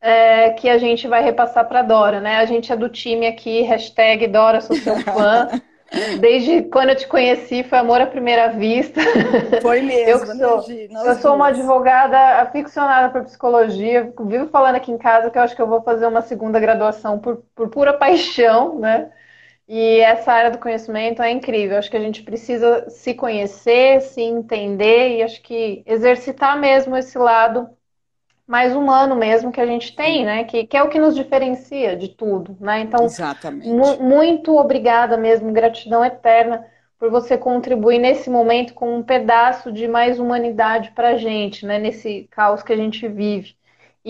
[0.00, 2.38] é, que a gente vai repassar pra Dora, né?
[2.38, 5.48] A gente é do time aqui, hashtag Dora, sou seu fã.
[6.20, 9.00] Desde quando eu te conheci, foi amor à primeira vista.
[9.62, 10.32] Foi mesmo.
[10.32, 10.72] Eu sou,
[11.06, 15.54] eu sou uma advogada aficionada por psicologia, vivo falando aqui em casa que eu acho
[15.54, 19.10] que eu vou fazer uma segunda graduação por, por pura paixão, né?
[19.68, 21.78] E essa área do conhecimento é incrível.
[21.78, 27.18] Acho que a gente precisa se conhecer, se entender e acho que exercitar mesmo esse
[27.18, 27.68] lado
[28.46, 30.44] mais humano mesmo que a gente tem, né?
[30.44, 32.80] Que, que é o que nos diferencia de tudo, né?
[32.80, 33.16] Então,
[33.62, 36.66] mu muito obrigada mesmo, gratidão eterna
[36.98, 41.78] por você contribuir nesse momento com um pedaço de mais humanidade para a gente, né?
[41.78, 43.57] Nesse caos que a gente vive.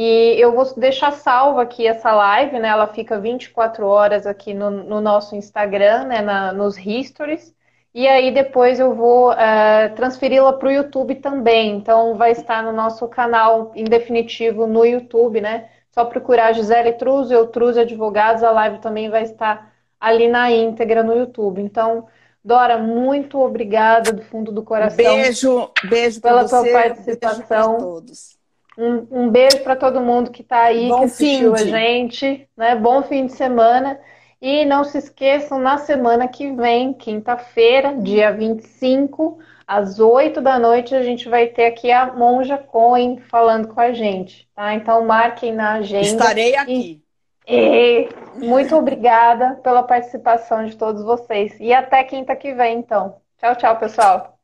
[0.00, 2.68] E eu vou deixar salva aqui essa live, né?
[2.68, 6.20] Ela fica 24 horas aqui no, no nosso Instagram, né?
[6.20, 7.52] Na, nos histories.
[7.92, 11.74] E aí depois eu vou uh, transferi-la para o YouTube também.
[11.74, 15.68] Então vai estar no nosso canal em definitivo no YouTube, né?
[15.90, 21.02] Só procurar Gisele Truz ou Truz Advogados, a live também vai estar ali na íntegra
[21.02, 21.60] no YouTube.
[21.60, 22.06] Então,
[22.44, 24.96] Dora, muito obrigada do fundo do coração.
[24.96, 27.72] Beijo, beijo pela tua participação.
[27.72, 28.37] Beijo todos.
[28.78, 32.48] Um, um beijo para todo mundo que está aí, Bom que assistiu a gente.
[32.56, 32.76] Né?
[32.76, 33.98] Bom fim de semana.
[34.40, 40.94] E não se esqueçam, na semana que vem, quinta-feira, dia 25, às 8 da noite,
[40.94, 44.48] a gente vai ter aqui a Monja Cohen falando com a gente.
[44.54, 44.72] Tá?
[44.74, 46.06] Então marquem na agenda.
[46.06, 47.02] Estarei aqui.
[47.48, 51.58] E, e muito obrigada pela participação de todos vocês.
[51.58, 53.16] E até quinta que vem, então.
[53.38, 54.38] Tchau, tchau, pessoal.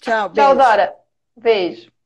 [0.00, 0.48] Tchau, beijo.
[0.48, 0.96] Tchau, Dora.
[1.36, 1.97] Beijo.